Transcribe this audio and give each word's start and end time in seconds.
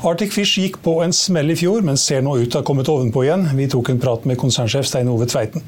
Arctic 0.00 0.32
Fish 0.32 0.56
gikk 0.56 0.78
på 0.80 0.94
en 1.04 1.12
smell 1.12 1.52
i 1.52 1.54
fjor, 1.60 1.82
men 1.84 1.98
ser 2.00 2.22
nå 2.24 2.32
ut 2.38 2.46
til 2.46 2.56
å 2.56 2.62
ha 2.62 2.66
kommet 2.66 2.88
ovenpå 2.88 3.20
igjen. 3.26 3.42
Vi 3.58 3.66
tok 3.68 3.90
en 3.92 3.98
prat 4.00 4.24
med 4.24 4.38
konsernsjef 4.40 4.86
Stein 4.88 5.10
Ove 5.12 5.26
Tveiten. 5.28 5.60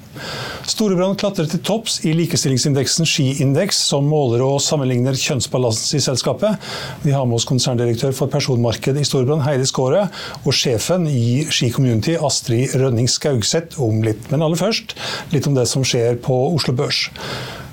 Storebrand 0.64 1.18
klatret 1.20 1.52
til 1.52 1.60
topps 1.60 1.98
i 2.08 2.14
likestillingsindeksen 2.16 3.08
Skiindeks, 3.08 3.82
som 3.90 4.08
måler 4.08 4.40
og 4.46 4.56
sammenligner 4.64 5.18
kjønnsbalansen 5.20 6.00
i 6.00 6.04
selskapet. 6.06 6.72
Vi 7.04 7.12
har 7.12 7.28
med 7.28 7.42
oss 7.42 7.48
konserndirektør 7.50 8.16
for 8.16 8.32
personmarkedet 8.32 9.04
i 9.04 9.08
Storebrand, 9.10 9.44
Heidi 9.44 9.68
Skåre, 9.68 10.06
og 10.46 10.56
sjefen 10.56 11.04
i 11.12 11.42
Ski 11.52 11.68
Community, 11.74 12.16
Astrid 12.16 12.72
Rønning 12.80 13.12
Skaugseth, 13.12 13.76
om 13.84 14.00
litt. 14.06 14.30
Men 14.32 14.48
aller 14.48 14.60
først 14.60 14.96
litt 15.36 15.50
om 15.50 15.60
det 15.60 15.68
som 15.68 15.84
skjer 15.84 16.16
på 16.24 16.40
Oslo 16.54 16.72
Børs. 16.78 17.10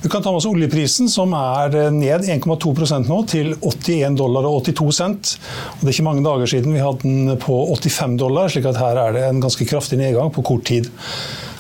Vi 0.02 0.10
kan 0.10 0.24
ta 0.24 0.32
med 0.32 0.38
oss 0.38 0.46
oljeprisen, 0.48 1.10
som 1.12 1.34
er 1.36 1.74
ned 1.92 2.24
1,2% 2.24 3.10
nå, 3.10 3.18
til 3.28 3.50
81 3.60 4.16
dollar 4.22 4.46
og 4.48 4.64
82 4.70 4.96
cent. 4.96 5.34
Og 5.74 5.82
det 5.82 5.90
er 5.90 5.94
ikke 5.98 6.06
mange 6.08 6.24
dager 6.24 6.48
siden 6.48 6.72
vi 6.72 6.80
hadde 6.80 7.04
den 7.04 7.36
på 7.44 7.76
85 7.76 8.16
dollar, 8.22 8.48
slik 8.48 8.64
at 8.70 8.80
her 8.80 8.96
er 9.02 9.12
det 9.18 9.24
en 9.28 9.42
ganske 9.44 9.66
kraftig 9.68 10.00
nedgang 10.00 10.32
på 10.32 10.40
kort 10.48 10.64
tid. 10.72 10.88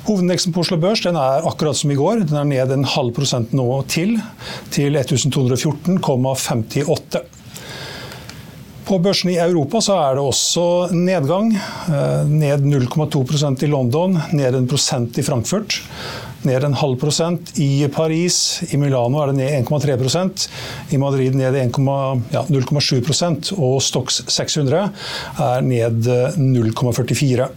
Hovedindeksen 0.07 0.55
på 0.55 0.63
Oslo 0.63 0.77
Børs 0.79 1.03
den 1.03 1.19
er 1.19 1.43
akkurat 1.51 1.75
som 1.77 1.91
i 1.91 1.99
går. 1.99 2.23
Den 2.29 2.37
er 2.39 2.47
ned 2.47 2.71
en 2.77 2.87
halv 2.87 3.11
prosent 3.17 3.51
nå 3.53 3.83
til, 3.91 4.15
til 4.71 4.95
1214,58. 4.95 7.19
På 8.87 8.97
børsene 9.03 9.35
i 9.35 9.43
Europa 9.43 9.81
så 9.85 9.93
er 10.01 10.15
det 10.17 10.23
også 10.23 10.87
nedgang. 10.95 11.51
Eh, 11.53 12.23
Ned 12.25 12.63
0,2% 12.65 13.63
i 13.67 13.69
London, 13.69 14.17
ned 14.33 14.55
en 14.57 14.65
prosent 14.71 15.19
i 15.21 15.23
Frankfurt. 15.27 15.77
Ned 16.47 16.63
en 16.63 16.77
halv 16.79 16.99
prosent. 17.01 17.51
I 17.59 17.87
Paris. 17.93 18.61
I 18.71 18.79
Milano 18.79 19.21
er 19.23 19.31
det 19.31 19.39
ned 19.39 19.67
1,3% 19.67 20.47
I 20.95 20.99
Madrid 21.01 21.35
ned 21.35 21.57
0,7 21.75 22.21
ja, 22.33 22.45
0,7% 22.47 23.51
og 23.57 23.81
Stox 23.83 24.21
600 24.31 24.85
er 25.49 25.65
ned 25.65 26.07
eh, 26.07 26.39
0,44 26.39 27.49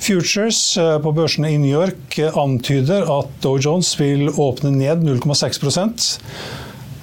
Futures 0.00 0.60
eh, 0.80 0.96
på 1.02 1.12
børsene 1.16 1.52
i 1.52 1.58
New 1.60 1.72
York 1.72 2.18
eh, 2.22 2.38
antyder 2.38 3.10
at 3.18 3.34
Dow 3.42 3.58
Jones 3.60 3.92
vil 4.00 4.30
åpne 4.30 4.72
ned 4.76 5.04
0,6 5.06 5.60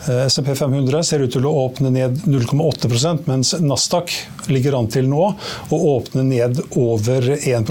Eh, 0.07 0.25
SMP 0.25 0.55
500 0.55 1.03
ser 1.03 1.23
ut 1.25 1.33
til 1.35 1.45
å 1.47 1.51
åpne 1.65 1.91
ned 1.91 2.21
0,8% 2.23 3.27
mens 3.27 3.51
Nasdaq 3.59 4.13
ligger 4.47 4.77
an 4.77 4.87
til 4.91 5.09
nå 5.11 5.23
å 5.73 5.79
åpne 5.97 6.23
ned 6.29 6.61
over 6.79 7.33
1 7.35 7.67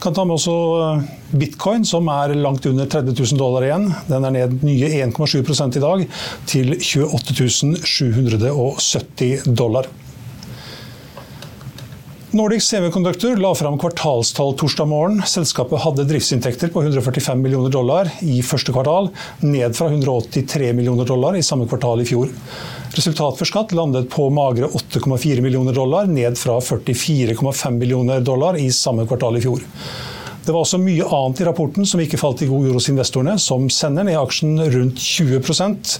kan 0.00 0.14
ta 0.14 0.24
med 0.24 0.38
også 0.38 0.56
eh, 0.82 1.06
bitcoin, 1.38 1.84
som 1.86 2.08
er 2.12 2.34
langt 2.38 2.66
under 2.70 2.86
30 2.86 3.14
000 3.14 3.40
dollar 3.40 3.66
igjen. 3.66 3.88
Den 4.08 4.26
er 4.28 4.34
ned 4.34 4.58
nye 4.66 4.90
1,7 5.04 5.40
i 5.76 5.84
dag, 5.84 6.04
til 6.48 6.76
28 6.78 7.76
770 7.84 9.48
dollar. 9.58 9.90
Nordic 12.30 12.62
Semiconductor 12.62 13.36
la 13.36 13.54
fram 13.54 13.78
kvartalstall 13.78 14.52
torsdag 14.60 14.84
morgen. 14.86 15.22
Selskapet 15.26 15.80
hadde 15.80 16.04
driftsinntekter 16.04 16.68
på 16.68 16.82
145 16.82 17.40
millioner 17.40 17.72
dollar 17.72 18.10
i 18.20 18.42
første 18.44 18.72
kvartal, 18.74 19.08
ned 19.40 19.72
fra 19.76 19.88
183 19.88 20.74
millioner 20.76 21.08
dollar 21.08 21.38
i 21.38 21.42
samme 21.42 21.64
kvartal 21.70 22.02
i 22.04 22.06
fjor. 22.10 22.28
Resultat 22.92 23.40
for 23.40 23.48
skatt 23.48 23.72
landet 23.72 24.10
på 24.12 24.26
magre 24.28 24.68
8,4 24.68 25.40
millioner 25.40 25.72
dollar, 25.72 26.04
ned 26.04 26.36
fra 26.36 26.58
44,5 26.60 27.80
millioner 27.80 28.20
dollar 28.20 28.60
i 28.60 28.68
samme 28.76 29.08
kvartal 29.08 29.40
i 29.40 29.42
fjor. 29.46 29.64
Det 30.44 30.52
var 30.52 30.66
også 30.66 30.78
mye 30.80 31.04
annet 31.04 31.40
i 31.42 31.46
rapporten 31.48 31.88
som 31.88 32.00
ikke 32.00 32.20
falt 32.20 32.40
i 32.44 32.46
god 32.48 32.68
jord 32.68 32.76
hos 32.78 32.88
investorene, 32.92 33.34
som 33.40 33.66
sender 33.72 34.04
ned 34.08 34.16
aksjen 34.16 34.54
rundt 34.72 35.00
20% 35.00 35.96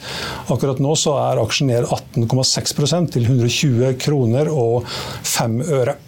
Akkurat 0.52 0.80
nå 0.80 0.92
er 1.12 1.40
aksjen 1.42 1.68
ned 1.68 1.88
18,6% 1.88 3.12
til 3.16 3.28
120 3.28 3.96
kroner 4.00 4.48
og 4.52 4.88
5 4.88 5.58
øre. 5.68 5.98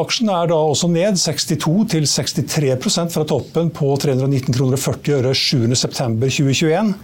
Aksjen 0.00 0.30
er 0.32 0.48
da 0.50 0.56
også 0.56 0.88
ned 0.90 1.18
62 1.20 1.84
til 1.92 2.04
63% 2.08 3.12
fra 3.12 3.24
toppen 3.28 3.68
på 3.74 3.90
319 4.00 4.54
kroner 4.56 4.78
og 4.78 4.82
40 4.82 5.16
øre 5.18 5.32
7.9.2021. 5.36 6.94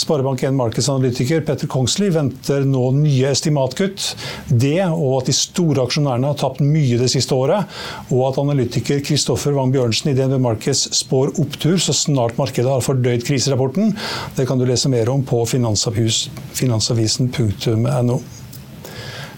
Sparebank1 0.00 0.56
Markedsanalytiker 0.56 1.44
Petter 1.46 1.68
Kongsli 1.70 2.08
venter 2.14 2.60
nå 2.68 2.84
nye 2.96 3.26
estimatkutt. 3.32 3.98
Det 4.48 4.80
og 4.86 5.20
at 5.20 5.26
de 5.30 5.34
store 5.36 5.82
aksjonærene 5.84 6.28
har 6.30 6.38
tapt 6.40 6.60
mye 6.64 6.98
det 7.00 7.10
siste 7.12 7.34
året, 7.36 7.60
og 8.10 8.22
at 8.30 8.40
analytiker 8.42 8.98
Kristoffer 9.04 9.52
Wang 9.56 9.70
Bjørnsen 9.74 10.10
i 10.12 10.16
DNB 10.16 10.36
Markets 10.46 10.82
spår 10.96 11.28
opptur 11.42 11.76
så 11.82 11.92
snart 11.96 12.38
markedet 12.40 12.72
har 12.72 12.82
fordøyd 12.84 13.22
kriserapporten. 13.26 13.86
Det 14.38 14.44
kan 14.48 14.58
du 14.60 14.64
lese 14.68 14.88
mer 14.92 15.06
om 15.12 15.20
på 15.26 15.38
finansavisen.no. 15.52 18.16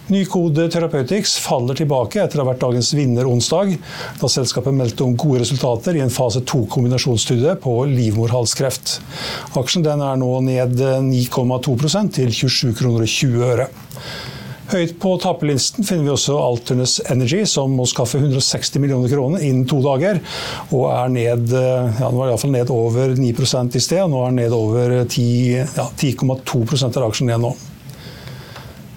Nykode 0.09 0.71
Therapeutics 0.73 1.35
faller 1.45 1.77
tilbake 1.77 2.23
etter 2.23 2.41
å 2.41 2.47
ha 2.47 2.53
vært 2.55 2.63
dagens 2.63 2.95
vinner 2.97 3.29
onsdag, 3.29 3.75
da 4.17 4.31
selskapet 4.33 4.73
meldte 4.73 5.05
om 5.05 5.13
gode 5.21 5.43
resultater 5.43 5.99
i 5.99 6.01
en 6.01 6.13
fase 6.13 6.41
2-kombinasjonsstudie 6.49 7.59
på 7.61 7.75
livmorhalskreft. 7.91 8.95
Aksjen 9.61 9.85
er 9.85 10.17
nå 10.17 10.31
ned 10.47 10.81
9,2% 10.81 12.17
til 12.17 12.33
27 12.33 12.73
kroner 12.81 13.05
og 13.05 13.15
20 13.19 13.47
øre. 13.51 13.69
Høyt 14.69 14.97
på 15.01 15.15
taperlisten 15.21 15.85
finner 15.85 16.09
vi 16.09 16.13
også 16.15 16.41
Alternus 16.41 16.99
Energy, 17.13 17.45
som 17.49 17.77
må 17.77 17.85
skaffe 17.89 18.21
160 18.21 18.81
millioner 18.81 19.13
kroner 19.13 19.45
innen 19.45 19.69
to 19.69 19.83
dager. 19.85 20.21
Og 20.73 20.89
er 20.93 21.13
ned 21.13 21.53
ja, 21.53 22.09
nå 22.09 22.25
er 22.25 22.33
iallfall 22.33 22.57
ned 22.57 22.73
over 22.73 23.17
9% 23.17 23.77
i 23.77 23.85
sted, 23.85 24.05
og 24.05 24.13
nå 24.13 24.25
er 24.25 24.33
den 24.33 24.43
ned 24.43 24.57
over 24.57 25.01
10,2 25.05 25.65
ja, 25.77 25.89
10 25.93 26.17
av 26.97 27.09
aksjen 27.11 27.33
igjen 27.33 27.45
nå. 27.49 27.57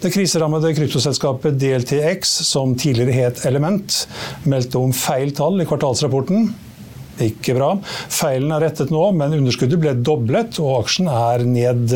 Det 0.02 0.10
kriserammede 0.10 0.72
kryptoselskapet 0.74 1.60
DLTX, 1.62 2.30
som 2.48 2.72
tidligere 2.76 3.14
het 3.14 3.44
Element, 3.46 4.08
meldte 4.50 4.80
om 4.82 4.90
feil 4.98 5.30
tall 5.38 5.62
i 5.62 5.68
kvartalsrapporten. 5.70 6.48
Ikke 7.22 7.54
bra. 7.54 7.76
Feilen 8.10 8.50
er 8.56 8.66
rettet 8.66 8.90
nå, 8.90 9.04
men 9.14 9.36
underskuddet 9.38 9.78
ble 9.78 9.94
doblet, 10.02 10.58
og 10.58 10.80
aksjen 10.80 11.06
er 11.12 11.46
ned, 11.46 11.94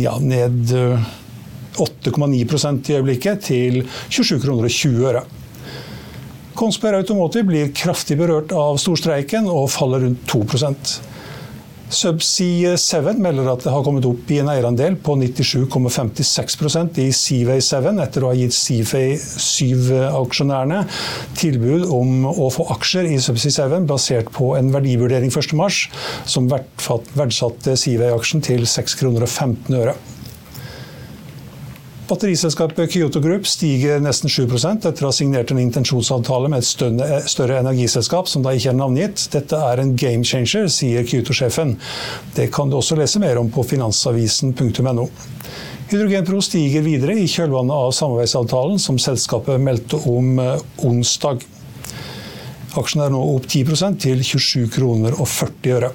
ja, 0.00 0.16
ned 0.16 0.72
8,9% 1.76 2.88
i 2.88 2.96
øyeblikket, 2.96 3.50
til 3.50 3.82
27 4.08 4.40
kroner 4.46 4.70
og 4.70 4.76
20 4.80 5.08
øre. 5.12 5.26
Kongsberg 6.56 7.02
Automotive 7.02 7.50
blir 7.50 7.72
kraftig 7.76 8.16
berørt 8.16 8.54
av 8.56 8.80
storstreiken 8.80 9.44
og 9.50 9.68
faller 9.74 10.06
rundt 10.06 10.24
2 10.30 10.44
Subsea 11.94 12.74
7 12.80 13.20
melder 13.22 13.48
at 13.52 13.64
det 13.64 13.72
har 13.72 13.84
kommet 13.86 14.06
opp 14.08 14.30
i 14.32 14.40
en 14.42 14.50
eierandel 14.50 14.96
på 15.04 15.14
97,56% 15.20 16.98
i 17.04 17.08
Seaway 17.14 17.62
7 17.62 17.90
etter 18.02 18.24
å 18.24 18.32
ha 18.32 18.38
gitt 18.38 18.56
Seaway 18.56 19.14
7-aksjonærene 19.18 20.82
tilbud 21.38 21.86
om 21.94 22.26
å 22.30 22.50
få 22.54 22.66
aksjer 22.74 23.08
i 23.12 23.20
Subsea 23.22 23.68
7 23.70 23.86
basert 23.90 24.32
på 24.34 24.54
en 24.58 24.72
verdivurdering 24.74 25.30
1.3, 25.30 25.70
som 26.26 26.50
verdsatte 26.50 27.78
Seaway-aksjen 27.78 28.44
til 28.44 28.66
6,15 28.66 29.00
kroner 29.00 29.28
og 29.28 29.30
15 29.30 29.80
øre. 29.84 29.96
Batteriselskapet 32.04 32.90
Kyoto 32.92 33.20
Group 33.20 33.46
stiger 33.48 34.00
nesten 34.04 34.28
7 34.28 34.44
etter 34.44 35.06
å 35.06 35.08
ha 35.08 35.12
signert 35.16 35.54
en 35.54 35.60
intensjonsavtale 35.62 36.50
med 36.52 36.60
et 36.60 36.68
større, 36.68 37.20
større 37.24 37.62
energiselskap 37.62 38.28
som 38.28 38.44
da 38.44 38.52
ikke 38.52 38.74
er 38.74 38.76
navngitt. 38.76 39.22
Dette 39.32 39.56
er 39.56 39.80
en 39.80 39.94
game 39.96 40.20
changer, 40.20 40.68
sier 40.68 41.06
Kyoto-sjefen. 41.08 41.78
Det 42.36 42.50
kan 42.52 42.68
du 42.68 42.76
også 42.76 42.98
lese 43.00 43.22
mer 43.24 43.40
om 43.40 43.48
på 43.48 43.64
finansavisen.no. 43.72 45.08
Hydrogenpro 45.88 46.44
stiger 46.44 46.84
videre 46.84 47.16
i 47.16 47.24
kjølvannet 47.24 47.88
av 47.88 47.96
samarbeidsavtalen 47.96 48.80
som 48.84 49.00
selskapet 49.00 49.64
meldte 49.64 50.04
om 50.04 50.36
eh, 50.44 50.60
onsdag. 50.84 51.48
Aksjen 52.76 53.06
er 53.06 53.16
nå 53.16 53.24
opp 53.32 53.48
10% 53.48 54.04
til 54.04 54.20
27 54.20 54.68
kroner 54.76 55.16
og 55.16 55.30
40 55.30 55.78
øre. 55.78 55.94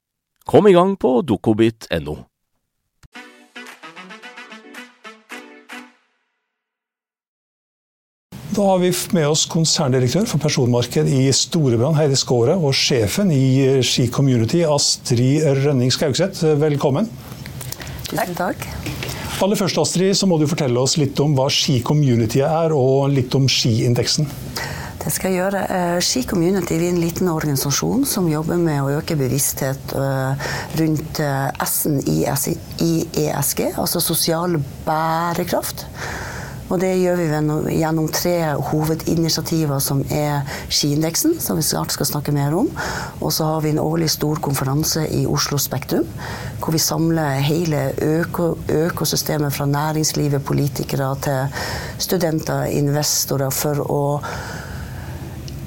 Kom 0.45 0.67
i 0.67 0.73
gang 0.73 0.97
på 0.97 1.21
dokobit.no. 1.21 2.17
Da 8.51 8.63
har 8.67 8.81
vi 8.81 8.89
med 9.15 9.29
oss 9.29 9.45
konserndirektør 9.47 10.25
for 10.27 10.41
personmarked 10.43 11.07
i 11.07 11.21
Storebrand, 11.31 11.95
Heidi 11.95 12.17
Skåre, 12.19 12.57
og 12.59 12.75
sjefen 12.75 13.31
i 13.31 13.79
Ski 13.85 14.09
Community, 14.11 14.65
Astrid 14.67 15.45
Rønning 15.61 15.93
Skaugseth. 15.93 16.43
Velkommen. 16.59 17.07
Tusen 18.09 18.35
takk. 18.35 18.67
Aller 19.41 19.57
først, 19.57 19.79
Astrid, 19.79 20.17
så 20.19 20.27
må 20.29 20.35
du 20.37 20.49
fortelle 20.51 20.83
oss 20.83 20.97
litt 20.99 21.17
om 21.23 21.31
hva 21.37 21.47
Ski 21.49 21.79
Community 21.85 22.43
er, 22.43 22.75
og 22.75 23.07
litt 23.15 23.33
om 23.39 23.47
skiindeksen. 23.49 24.27
Det 25.01 25.09
skal 25.09 25.31
jeg 25.31 25.39
gjøre. 25.39 25.61
Eh, 25.65 25.99
Ski 26.05 26.21
Community 26.29 26.75
er 26.77 26.83
en 26.91 26.99
liten 27.01 27.29
organisasjon 27.31 28.03
som 28.05 28.27
jobber 28.29 28.59
med 28.61 28.83
å 28.83 28.99
øke 28.99 29.17
bevissthet 29.17 29.95
eh, 29.97 30.49
rundt 30.77 31.21
eh, 31.25 31.47
S-en 31.65 31.97
i 32.05 32.19
ESG, 33.23 33.71
altså 33.81 34.01
sosial 34.03 34.59
bærekraft. 34.85 35.87
Og 36.71 36.79
det 36.79 36.93
gjør 37.01 37.17
vi 37.19 37.25
gjennom 37.81 38.05
tre 38.15 38.35
hovedinitiativer 38.69 39.81
som 39.83 40.05
er 40.07 40.45
skiindeksen, 40.71 41.33
som 41.43 41.59
vi 41.59 41.65
snart 41.67 41.91
skal 41.91 42.07
snakke 42.07 42.31
mer 42.31 42.55
om. 42.55 42.69
Og 43.19 43.33
så 43.35 43.49
har 43.49 43.65
vi 43.65 43.73
en 43.73 43.81
årlig 43.83 44.07
stor 44.13 44.39
konferanse 44.39 45.03
i 45.11 45.25
Oslo 45.27 45.59
Spektrum, 45.59 46.07
hvor 46.61 46.77
vi 46.77 46.79
samler 46.79 47.41
hele 47.43 47.89
øko 47.99 48.53
økosystemet 48.71 49.51
fra 49.57 49.67
næringslivet, 49.67 50.45
politikere 50.47 51.11
til 51.25 51.59
studenter, 51.99 52.69
investorer, 52.71 53.51
for 53.51 53.83
å 53.83 54.01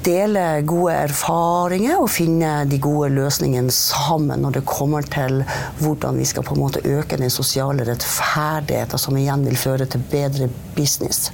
dele 0.05 0.63
gode 0.69 0.95
erfaringer 1.09 2.01
og 2.03 2.11
finne 2.13 2.53
de 2.69 2.79
gode 2.83 3.11
løsningene 3.15 3.73
sammen 3.75 4.43
når 4.45 4.59
det 4.59 4.65
kommer 4.69 5.07
til 5.09 5.43
hvordan 5.81 6.21
vi 6.21 6.27
skal 6.29 6.47
på 6.47 6.57
en 6.57 6.63
måte 6.63 6.83
øke 6.85 7.19
den 7.21 7.33
sosiale 7.33 7.87
rettferdigheten, 7.89 9.01
som 9.01 9.17
igjen 9.19 9.47
vil 9.49 9.59
føre 9.59 9.89
til 9.91 10.05
bedre 10.13 10.49
business. 10.77 11.31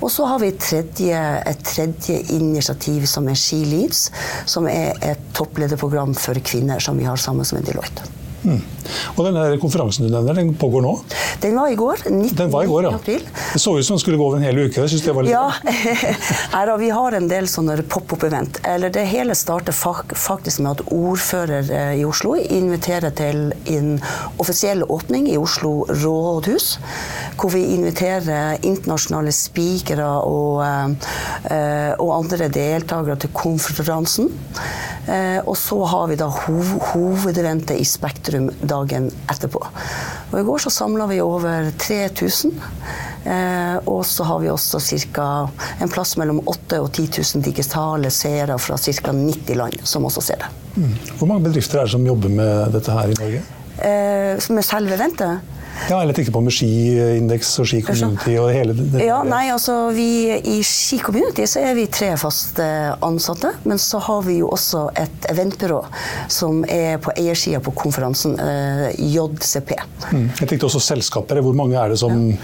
Og 0.00 0.10
så 0.12 0.26
har 0.26 0.40
vi 0.42 0.50
et 0.50 0.62
tredje, 0.62 1.20
et 1.46 1.66
tredje 1.66 2.20
initiativ 2.36 3.06
som 3.10 3.28
er 3.28 3.38
She 3.38 3.62
Leads, 3.68 4.08
som 4.48 4.68
er 4.70 4.96
et 5.04 5.30
topplederprogram 5.36 6.16
for 6.18 6.40
kvinner 6.44 6.80
som 6.82 6.98
vi 6.98 7.08
har 7.08 7.20
sammen 7.20 7.46
med 7.52 7.68
Deloitte. 7.68 8.08
Mm. 8.44 8.60
Og 9.16 9.26
denne 9.26 9.42
Konferansen 9.60 10.06
du 10.06 10.12
nevner, 10.12 10.36
den 10.38 10.54
pågår 10.58 10.84
nå? 10.84 10.94
Den 11.42 11.56
var 11.58 11.70
i 11.72 11.76
går. 11.78 12.04
19. 12.08 12.36
Den 12.36 12.50
var 12.52 12.64
i 12.64 12.70
går, 12.70 12.86
ja. 12.88 12.94
april. 12.96 13.24
Det 13.52 13.60
så 13.60 13.74
ut 13.78 13.86
som 13.86 13.96
den 13.96 14.02
skulle 14.02 14.18
gå 14.20 14.26
over 14.26 14.40
en 14.40 14.46
hel 14.46 14.58
uke. 14.58 14.80
Jeg 14.80 14.92
synes 14.94 15.04
det 15.04 15.14
var 15.16 15.26
litt... 15.26 15.34
Ja, 15.34 16.76
vi 16.80 16.90
har 16.94 17.16
en 17.16 17.28
del 17.30 17.48
sånne 17.50 17.76
pop-opp-event. 17.90 18.62
Eller 18.68 18.92
Det 18.94 19.04
hele 19.10 19.36
starter 19.38 19.76
faktisk 19.76 20.62
med 20.64 20.80
at 20.80 20.84
ordfører 20.94 21.70
eh, 21.76 21.94
i 22.00 22.04
Oslo 22.08 22.34
inviterer 22.40 23.12
til 23.16 23.50
en 23.74 23.92
offisiell 24.40 24.84
åpning 24.88 25.28
i 25.30 25.36
Oslo 25.40 25.84
rådhus. 25.90 26.72
Hvor 27.40 27.52
vi 27.54 27.66
inviterer 27.76 28.60
internasjonale 28.66 29.32
spikere 29.34 30.08
og, 30.24 30.64
eh, 30.64 31.92
og 31.98 32.14
andre 32.16 32.48
deltakere 32.52 33.18
til 33.20 33.34
konferansen. 33.36 34.32
Eh, 35.10 35.40
og 35.48 35.56
så 35.58 35.78
har 35.90 36.10
vi 36.10 36.18
da 36.20 36.28
hov 36.30 36.74
hovedeventet 36.92 37.80
i 37.80 37.86
Spektrum 37.88 38.29
dagen 38.60 39.10
etterpå. 39.30 39.60
Og 40.30 40.40
I 40.40 40.46
går 40.46 40.64
så 40.64 40.70
samla 40.70 41.06
vi 41.10 41.20
over 41.24 41.70
3000. 41.78 42.54
Eh, 43.24 43.76
og 43.84 44.04
så 44.06 44.24
har 44.24 44.40
vi 44.40 44.48
også 44.48 44.80
cirka 44.80 45.26
en 45.80 45.92
plass 45.92 46.16
mellom 46.16 46.40
8000 46.48 46.80
og 46.80 46.92
10 46.92 47.08
000 47.36 47.44
digitale 47.44 48.10
seere 48.14 48.56
fra 48.58 48.78
ca. 48.78 49.12
90 49.12 49.56
land 49.58 49.80
som 49.84 50.06
også 50.08 50.24
ser 50.24 50.44
det. 50.44 50.50
Mm. 50.76 50.94
Hvor 51.18 51.28
mange 51.28 51.48
bedrifter 51.48 51.80
er 51.80 51.88
det 51.88 51.94
som 51.96 52.06
jobber 52.06 52.32
med 52.32 52.76
dette 52.76 52.94
her 52.94 53.12
i 53.12 53.18
Norge? 53.20 53.42
Eh, 53.80 54.50
med 54.54 54.64
selve 54.64 54.96
eventet? 54.96 55.58
Ja, 55.90 56.02
eller 56.02 56.14
tenker 56.14 56.32
på 56.32 56.42
med 56.44 56.54
skiindeks 56.54 57.52
og 57.62 57.68
Ski 57.68 57.80
Community 57.84 58.36
og 58.40 58.50
hele 58.54 58.74
det. 58.76 59.02
Ja, 59.04 59.20
nei, 59.26 59.46
altså 59.52 59.90
vi 59.94 60.30
I 60.38 60.60
Ski 60.66 61.00
Community 61.02 61.46
så 61.50 61.64
er 61.66 61.74
vi 61.78 61.86
tre 61.90 62.12
faste 62.20 62.66
ansatte. 63.06 63.52
Men 63.68 63.80
så 63.82 63.98
har 64.04 64.22
vi 64.26 64.38
jo 64.40 64.50
også 64.54 64.86
et 64.98 65.28
eventbyrå 65.32 65.80
som 66.30 66.62
er 66.68 67.00
på 67.02 67.14
eiersida 67.18 67.62
på 67.64 67.74
konferansen, 67.76 68.36
eh, 68.40 68.90
JCP. 68.98 69.74
Mm. 70.10 70.28
Jeg 70.40 70.48
tenkte 70.52 70.68
også 70.68 70.82
selskaper. 70.90 71.40
Hvor 71.44 71.56
mange 71.56 71.78
er 71.80 71.92
det 71.92 72.00
som 72.02 72.14
ja. 72.30 72.36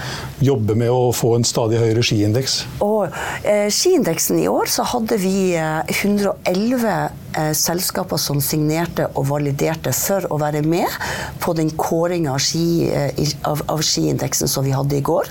jobber 0.53 0.79
med 0.79 0.91
å 0.93 1.13
få 1.15 1.37
en 1.37 1.47
stadig 1.47 1.81
høyere 1.83 2.05
skiindeks? 2.07 2.59
Og 2.85 3.07
eh, 3.45 3.69
Skiindeksen 3.73 4.41
i 4.43 4.49
år 4.51 4.71
så 4.71 4.87
hadde 4.95 5.21
vi 5.23 5.37
111 5.57 7.26
eh, 7.37 7.53
selskaper 7.57 8.21
som 8.21 8.41
signerte 8.43 9.09
og 9.15 9.29
validerte 9.31 9.93
for 9.97 10.27
å 10.33 10.39
være 10.41 10.63
med 10.67 10.91
på 11.43 11.55
den 11.59 11.71
kåringa 11.77 12.35
av, 12.35 12.43
ski, 12.43 12.89
eh, 12.89 13.35
av, 13.49 13.63
av, 13.73 13.83
skiindeksen 13.85 14.51
som 14.51 14.67
vi 14.67 14.75
hadde 14.77 14.99
i 14.99 15.05
går. 15.05 15.31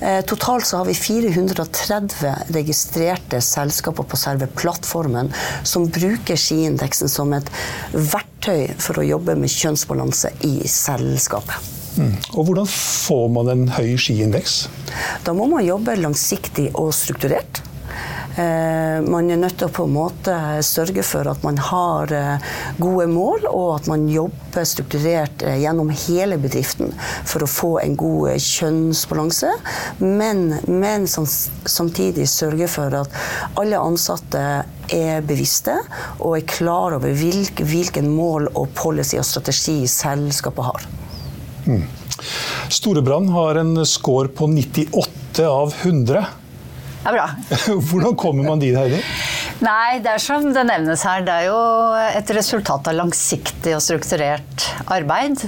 Eh, 0.00 0.20
totalt 0.28 0.68
så 0.68 0.80
har 0.80 0.88
vi 0.88 0.96
430 0.98 2.54
registrerte 2.56 3.40
selskaper 3.44 4.06
på 4.06 4.20
selve 4.20 4.50
plattformen 4.60 5.32
som 5.64 5.88
bruker 5.88 6.38
skiindeksen 6.38 7.10
som 7.10 7.34
et 7.36 7.50
verktøy 7.92 8.70
for 8.78 9.00
å 9.00 9.08
jobbe 9.08 9.36
med 9.40 9.52
kjønnsbalanse 9.52 10.34
i 10.46 10.56
selskapet. 10.68 11.76
Mm. 11.98 12.14
Og 12.38 12.44
Hvordan 12.46 12.68
får 12.70 13.26
man 13.34 13.50
en 13.50 13.66
høy 13.74 13.96
skiindeks? 13.98 14.60
Da 15.26 15.34
må 15.36 15.48
man 15.50 15.66
jobbe 15.66 15.98
langsiktig 15.98 16.70
og 16.78 16.92
strukturert. 16.96 17.64
Man 19.10 19.30
er 19.30 19.38
nødt 19.40 19.56
til 19.60 19.68
å 19.68 19.72
på 19.74 19.84
en 19.86 19.94
måte 19.94 20.34
sørge 20.66 21.02
for 21.06 21.28
at 21.30 21.42
man 21.44 21.58
har 21.60 22.12
gode 22.80 23.06
mål, 23.10 23.46
og 23.48 23.68
at 23.74 23.88
man 23.90 24.06
jobber 24.10 24.66
strukturert 24.68 25.44
gjennom 25.60 25.90
hele 26.06 26.38
bedriften 26.40 26.92
for 27.28 27.44
å 27.44 27.50
få 27.50 27.70
en 27.82 27.96
god 28.00 28.40
kjønnsbalanse. 28.44 29.52
Men, 30.00 30.44
men 30.66 31.06
samtidig 31.10 32.28
sørge 32.30 32.68
for 32.70 32.96
at 33.02 33.20
alle 33.60 33.80
ansatte 33.80 34.44
er 34.90 35.24
bevisste 35.26 35.76
og 36.18 36.36
er 36.38 36.48
klar 36.50 36.96
over 36.96 37.14
hvilke, 37.16 37.66
hvilken 37.66 38.10
mål 38.12 38.50
og 38.54 38.72
policy 38.78 39.18
og 39.20 39.26
strategi 39.26 39.78
selskapet 39.90 40.70
har. 40.70 40.86
Mm. 41.66 41.84
Storebrand 42.70 43.30
har 43.30 43.60
en 43.60 43.86
score 43.86 44.28
på 44.28 44.48
98 44.50 45.46
av 45.46 45.74
100. 45.82 46.26
Det 47.00 47.08
er 47.08 47.16
bra. 47.16 47.28
Hvordan 47.88 48.16
kommer 48.20 48.44
man 48.44 48.60
dit, 48.60 48.76
Heidi? 48.76 49.00
Nei, 49.60 50.00
det 50.00 50.14
er 50.14 50.22
som 50.22 50.46
det 50.54 50.62
nevnes 50.64 51.02
her, 51.04 51.20
det 51.24 51.32
er 51.32 51.46
jo 51.50 51.56
et 52.16 52.30
resultat 52.32 52.86
av 52.88 52.96
langsiktig 52.96 53.74
og 53.76 53.82
strukturert 53.84 54.64
arbeid. 54.88 55.42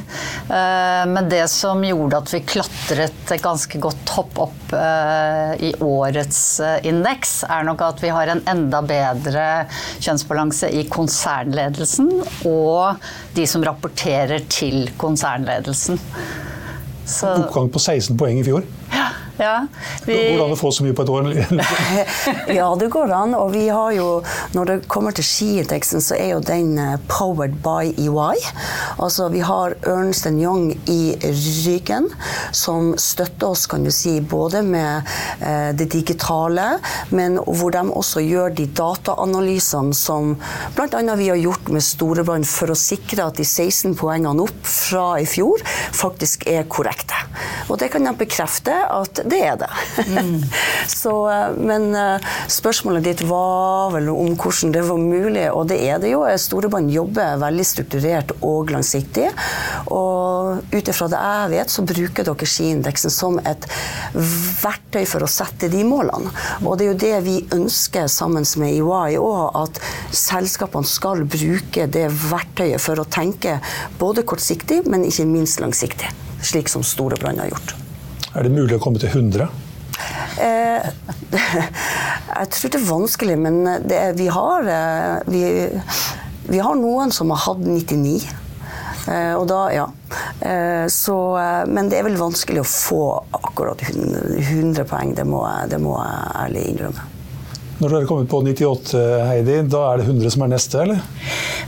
Eh, 0.53 1.05
men 1.09 1.31
det 1.33 1.47
som 1.53 1.81
gjorde 1.85 2.21
at 2.21 2.33
vi 2.35 2.43
klatret 2.45 3.33
ganske 3.41 3.81
godt 3.81 4.13
hopp 4.17 4.43
opp 4.45 4.75
eh, 4.77 5.55
i 5.69 5.73
årets 5.81 6.43
eh, 6.61 6.77
indeks, 6.93 7.39
er 7.49 7.65
nok 7.69 7.87
at 7.89 8.05
vi 8.05 8.13
har 8.13 8.33
en 8.33 8.45
enda 8.53 8.83
bedre 8.85 9.47
kjønnsbalanse 10.05 10.69
i 10.77 10.85
konsernledelsen 10.93 12.13
og 12.49 13.09
de 13.37 13.49
som 13.49 13.65
rapporterer 13.65 14.45
til 14.53 14.91
konsernledelsen. 15.01 16.01
Så... 17.09 17.33
Oppgang 17.33 17.73
på 17.73 17.81
16 17.81 18.17
poeng 18.21 18.41
i 18.41 18.47
fjor? 18.47 18.69
Ja. 18.93 19.09
Ja, 19.41 19.67
vi... 20.05 20.15
Går 20.15 20.39
det 20.39 20.45
an 20.45 20.55
å 20.55 20.59
få 20.61 20.71
så 20.75 20.85
mye 20.85 20.97
på 20.97 21.05
et 21.07 21.13
år? 21.13 21.29
ja, 22.59 22.69
det 22.79 22.89
går 22.93 23.13
an. 23.17 23.37
Og 23.39 23.53
vi 23.55 23.65
har 23.73 23.93
jo, 23.97 24.09
når 24.53 24.69
det 24.69 24.77
kommer 24.93 25.15
til 25.17 25.27
skiindeksen, 25.27 26.05
så 26.05 26.19
er 26.19 26.35
jo 26.35 26.43
den 26.45 26.75
eh, 26.81 26.99
powered 27.09 27.57
by 27.65 27.95
EY. 27.97 28.43
Altså 29.03 29.31
vi 29.33 29.41
har 29.45 29.77
Ernst 29.89 30.29
Young 30.29 30.71
i 30.91 31.17
ryggen, 31.65 32.11
som 32.55 32.93
støtter 33.01 33.53
oss, 33.53 33.65
kan 33.71 33.87
du 33.87 33.91
si, 33.95 34.19
både 34.21 34.63
med 34.67 35.09
eh, 35.41 35.73
det 35.77 35.89
digitale, 35.95 36.77
men 37.11 37.41
hvor 37.41 37.73
de 37.75 37.83
også 37.89 38.23
gjør 38.25 38.53
de 38.57 38.69
dataanalysene 38.77 39.97
som 39.97 40.35
bl.a. 40.77 41.03
vi 41.19 41.31
har 41.33 41.41
gjort 41.41 41.73
med 41.73 41.85
Storebrand 41.85 42.49
for 42.49 42.73
å 42.73 42.79
sikre 42.79 43.27
at 43.31 43.41
de 43.41 43.47
16 43.47 43.97
poengene 43.99 44.45
opp 44.45 44.61
fra 44.69 45.07
i 45.23 45.27
fjor 45.29 45.63
faktisk 45.97 46.47
er 46.51 46.69
korrekte. 46.71 47.17
Og 47.71 47.79
det 47.81 47.91
kan 47.93 48.05
jeg 48.07 48.21
bekrefte 48.21 48.77
at 48.93 49.22
det 49.29 49.41
er 49.47 49.59
det. 49.61 49.69
Mm. 50.09 50.43
Så, 51.03 51.13
eh, 51.31 51.57
men 51.59 51.95
eh, 51.95 52.31
spørsmålet 52.51 53.07
ditt 53.07 53.23
var 53.29 53.93
vel 53.95 54.11
om 54.13 54.35
hvordan 54.37 54.73
det 54.75 54.85
var 54.87 55.01
mulig, 55.01 55.45
og 55.51 55.69
det 55.71 55.79
er 55.87 56.01
det 56.03 56.13
jo. 56.13 56.23
Storebrand 56.41 56.93
jobber 56.93 57.41
veldig 57.43 57.67
strukturert 57.67 58.35
og 58.41 58.73
langsiktig. 58.75 59.29
Og 59.93 60.63
ut 60.73 60.93
ifra 60.93 61.11
det 61.13 61.23
jeg 61.23 61.53
vet, 61.55 61.75
så 61.75 61.87
bruker 61.87 62.29
dere 62.29 62.51
skiindeksen 62.55 63.13
som 63.13 63.39
et 63.47 63.69
verktøy 64.63 65.05
for 65.09 65.25
å 65.25 65.31
sette 65.31 65.71
de 65.73 65.85
målene. 65.87 66.33
Og 66.65 66.79
det 66.79 66.87
er 66.87 66.93
jo 66.93 67.01
det 67.05 67.15
vi 67.27 67.37
ønsker 67.55 68.09
sammen 68.11 68.47
med 68.59 68.75
EY 68.75 69.19
òg, 69.21 69.63
at 69.63 69.79
selskapene 70.17 70.89
skal 70.89 71.25
bruke 71.29 71.87
det 71.91 72.09
verktøyet 72.27 72.83
for 72.83 73.01
å 73.01 73.09
tenke 73.09 73.59
både 74.01 74.27
kortsiktig, 74.27 74.83
men 74.91 75.07
ikke 75.09 75.29
minst 75.29 75.63
langsiktig 75.63 76.11
slik 76.43 76.69
som 76.69 76.83
Storebrand 76.83 77.39
har 77.39 77.47
gjort. 77.47 77.82
Er 78.33 78.47
det 78.47 78.55
mulig 78.55 78.79
å 78.79 78.81
komme 78.81 79.01
til 79.01 79.13
100? 79.13 79.49
Eh, 80.41 80.87
jeg 82.39 82.53
tror 82.55 82.73
det 82.73 82.79
er 82.79 82.87
vanskelig, 82.89 83.37
men 83.45 83.59
det, 83.85 84.01
vi, 84.17 84.29
har, 84.33 84.69
eh, 84.73 85.17
vi, 85.29 85.43
vi, 86.49 86.63
har 86.63 86.79
noen 86.81 87.13
som 87.13 87.33
har 87.35 87.43
hatt 87.45 87.61
99. 87.67 88.17
Eh, 89.13 89.35
og 89.37 89.45
da, 89.51 89.63
ja. 89.75 89.87
Eh, 90.41 90.87
så, 90.93 91.19
eh, 91.43 91.65
men 91.69 91.91
det 91.93 92.01
er 92.01 92.09
vel 92.09 92.21
vanskelig 92.21 92.63
å 92.63 92.69
få 92.69 93.03
akkurat 93.43 93.83
100, 93.91 94.39
100 94.41 94.89
poeng, 94.89 95.13
det 95.19 95.27
må, 95.29 95.45
det 95.69 95.83
må 95.83 95.99
jeg 96.01 96.37
ærlig 96.47 96.69
innrømme. 96.73 97.09
Når 97.83 97.91
dere 97.91 98.05
har 98.05 98.07
kommet 98.07 98.29
på 98.31 98.39
98, 98.47 99.01
Heidi, 99.27 99.57
da 99.67 99.81
er 99.89 99.99
det 99.99 100.05
100 100.07 100.31
som 100.31 100.45
er 100.45 100.51
neste, 100.53 100.83
eller? 100.85 101.01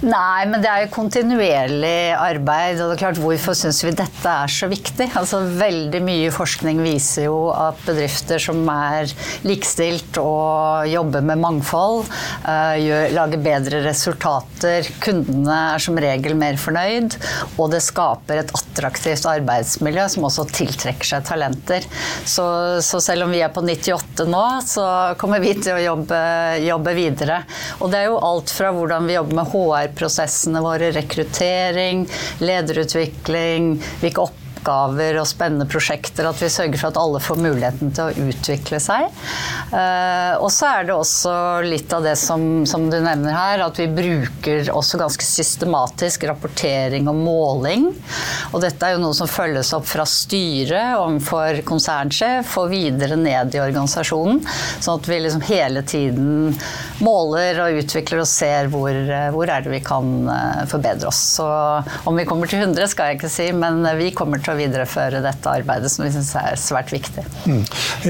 Nei, 0.05 0.45
men 0.47 0.61
det 0.63 0.69
er 0.71 0.83
jo 0.85 0.93
kontinuerlig 0.95 2.13
arbeid. 2.15 2.79
Og 2.79 2.91
det 2.93 2.95
er 2.95 3.01
klart, 3.01 3.19
hvorfor 3.19 3.57
syns 3.59 3.81
vi 3.83 3.91
dette 3.99 4.31
er 4.31 4.53
så 4.53 4.69
viktig? 4.71 5.09
Altså, 5.19 5.41
veldig 5.59 6.01
mye 6.07 6.29
forskning 6.35 6.83
viser 6.85 7.27
jo 7.27 7.39
at 7.51 7.81
bedrifter 7.87 8.43
som 8.43 8.61
er 8.71 9.11
likestilt 9.43 10.21
og 10.23 10.87
jobber 10.93 11.25
med 11.27 11.43
mangfold, 11.43 12.05
uh, 12.45 12.77
gjør, 12.79 13.09
lager 13.17 13.43
bedre 13.49 13.83
resultater. 13.89 14.91
Kundene 15.03 15.59
er 15.75 15.83
som 15.83 15.99
regel 15.99 16.39
mer 16.39 16.61
fornøyd, 16.61 17.19
og 17.57 17.73
det 17.75 17.83
skaper 17.83 18.45
et 18.45 18.55
attraktivt 18.55 19.27
arbeidsmiljø 19.31 20.07
som 20.15 20.29
også 20.31 20.47
tiltrekker 20.53 21.11
seg 21.15 21.27
talenter. 21.27 21.91
Så, 22.23 22.47
så 22.87 23.03
selv 23.03 23.27
om 23.27 23.35
vi 23.35 23.43
er 23.43 23.51
på 23.51 23.67
98 23.67 24.04
nå, 24.23 24.45
så 24.67 24.85
kommer 25.19 25.43
vi 25.43 25.57
til 25.59 25.75
å 25.75 25.83
jobbe, 25.83 26.21
jobbe, 26.63 26.95
videre. 26.95 27.41
Og 27.81 27.91
det 27.91 28.05
er 28.05 28.09
jo 28.13 28.23
alt 28.23 28.53
fra 28.55 28.71
hvordan 28.77 29.11
vi 29.11 29.19
jobber 29.19 29.41
med 29.41 29.51
HR-prosessene 29.51 30.63
våre, 30.65 30.93
rekruttering, 30.95 32.07
lederutvikling, 32.45 33.75
hvilke 34.03 34.23
oppgaver 34.23 34.44
oppgaver 34.65 35.19
og 35.21 35.29
spennende 35.29 35.67
prosjekter. 35.69 36.29
At 36.29 36.41
vi 36.41 36.49
sørger 36.49 36.81
for 36.81 36.91
at 36.91 37.01
alle 37.01 37.21
får 37.23 37.41
muligheten 37.41 37.93
til 37.95 38.09
å 38.09 38.29
utvikle 38.29 38.81
seg. 38.81 39.11
Eh, 39.75 40.35
og 40.41 40.51
så 40.53 40.71
er 40.71 40.89
det 40.89 40.95
også 40.97 41.35
litt 41.67 41.93
av 41.93 42.05
det 42.05 42.17
som, 42.17 42.65
som, 42.67 42.89
du 42.91 42.99
nevner 43.03 43.35
her, 43.35 43.65
at 43.65 43.79
vi 43.79 43.89
bruker 43.89 44.71
også 44.73 45.01
ganske 45.01 45.25
systematisk 45.25 46.25
rapportering 46.29 47.09
og 47.11 47.21
måling. 47.21 47.91
Og 48.53 48.63
dette 48.65 48.87
er 48.87 48.97
jo 48.97 49.03
noe 49.05 49.17
som 49.17 49.31
følges 49.31 49.73
opp 49.77 49.87
fra 49.89 50.07
styret 50.09 50.97
overfor 50.99 51.61
konsernsjef 51.69 52.57
og 52.61 52.73
videre 52.73 53.19
ned 53.21 53.55
i 53.55 53.63
organisasjonen. 53.63 54.43
Sånn 54.81 55.01
at 55.01 55.11
vi 55.11 55.21
liksom 55.25 55.45
hele 55.49 55.85
tiden 55.87 56.55
måler 57.05 57.61
og 57.65 57.83
utvikler 57.83 58.23
og 58.23 58.31
ser 58.31 58.71
hvor, 58.73 58.95
hvor 59.35 59.51
er 59.51 59.65
det 59.65 59.73
vi 59.75 59.83
kan 59.85 60.29
eh, 60.31 60.65
forbedre 60.71 61.11
oss. 61.11 61.23
Så 61.35 61.47
om 62.09 62.17
vi 62.17 62.27
kommer 62.29 62.51
til 62.51 62.63
100 62.63 62.89
skal 62.93 63.11
jeg 63.11 63.21
ikke 63.21 63.33
si, 63.33 63.51
men 63.57 63.83
vi 63.99 64.13
kommer 64.17 64.41
til 64.41 64.54
å 64.54 64.54
videreføre 64.59 65.23
dette 65.25 65.51
arbeidet, 65.51 65.91
som 65.93 66.05
vi 66.07 66.13
syns 66.15 66.33
er 66.41 66.59
svært 66.61 66.93
viktig. 66.95 67.25
Mm. 67.49 67.63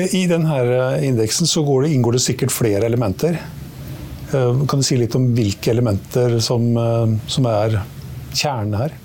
I 0.05 0.25
denne 0.31 0.61
eh, 0.63 1.07
indeksen 1.09 1.51
så 1.51 1.65
det, 1.65 1.93
inngår 1.95 2.19
det 2.19 2.25
sikkert 2.25 2.55
flere 2.55 2.87
elementer. 2.89 3.39
Eh, 4.33 4.65
kan 4.69 4.81
du 4.81 4.87
si 4.87 4.99
litt 5.01 5.17
om 5.19 5.31
hvilke 5.37 5.73
elementer 5.75 6.39
som, 6.45 6.67
eh, 6.77 7.17
som 7.31 7.49
er 7.51 7.81
kjernen 8.35 8.79
her? 8.79 8.99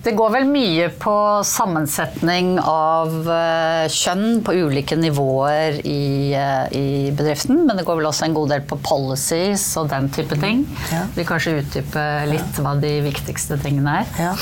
Det 0.00 0.14
går 0.16 0.30
vel 0.32 0.46
mye 0.48 0.86
på 0.96 1.14
sammensetning 1.44 2.54
av 2.64 3.12
uh, 3.28 3.84
kjønn 3.92 4.38
på 4.44 4.54
ulike 4.56 4.96
nivåer 4.96 5.76
i, 5.84 6.32
uh, 6.32 6.72
i, 6.72 7.10
bedriften. 7.12 7.66
Men 7.68 7.76
det 7.76 7.84
går 7.84 7.98
vel 7.98 8.08
også 8.08 8.24
en 8.24 8.36
god 8.38 8.48
del 8.54 8.64
på 8.68 8.78
policies 8.80 9.66
og 9.76 9.90
den 9.92 10.08
type 10.14 10.38
ting. 10.40 10.62
Ja. 10.88 11.02
Vil 11.18 11.28
kanskje 11.28 11.58
utdype 11.58 12.04
litt 12.30 12.60
hva 12.64 12.72
de 12.80 12.94
viktigste 13.04 13.58
tingene 13.60 13.98
er. 14.00 14.14
Ja. 14.24 14.32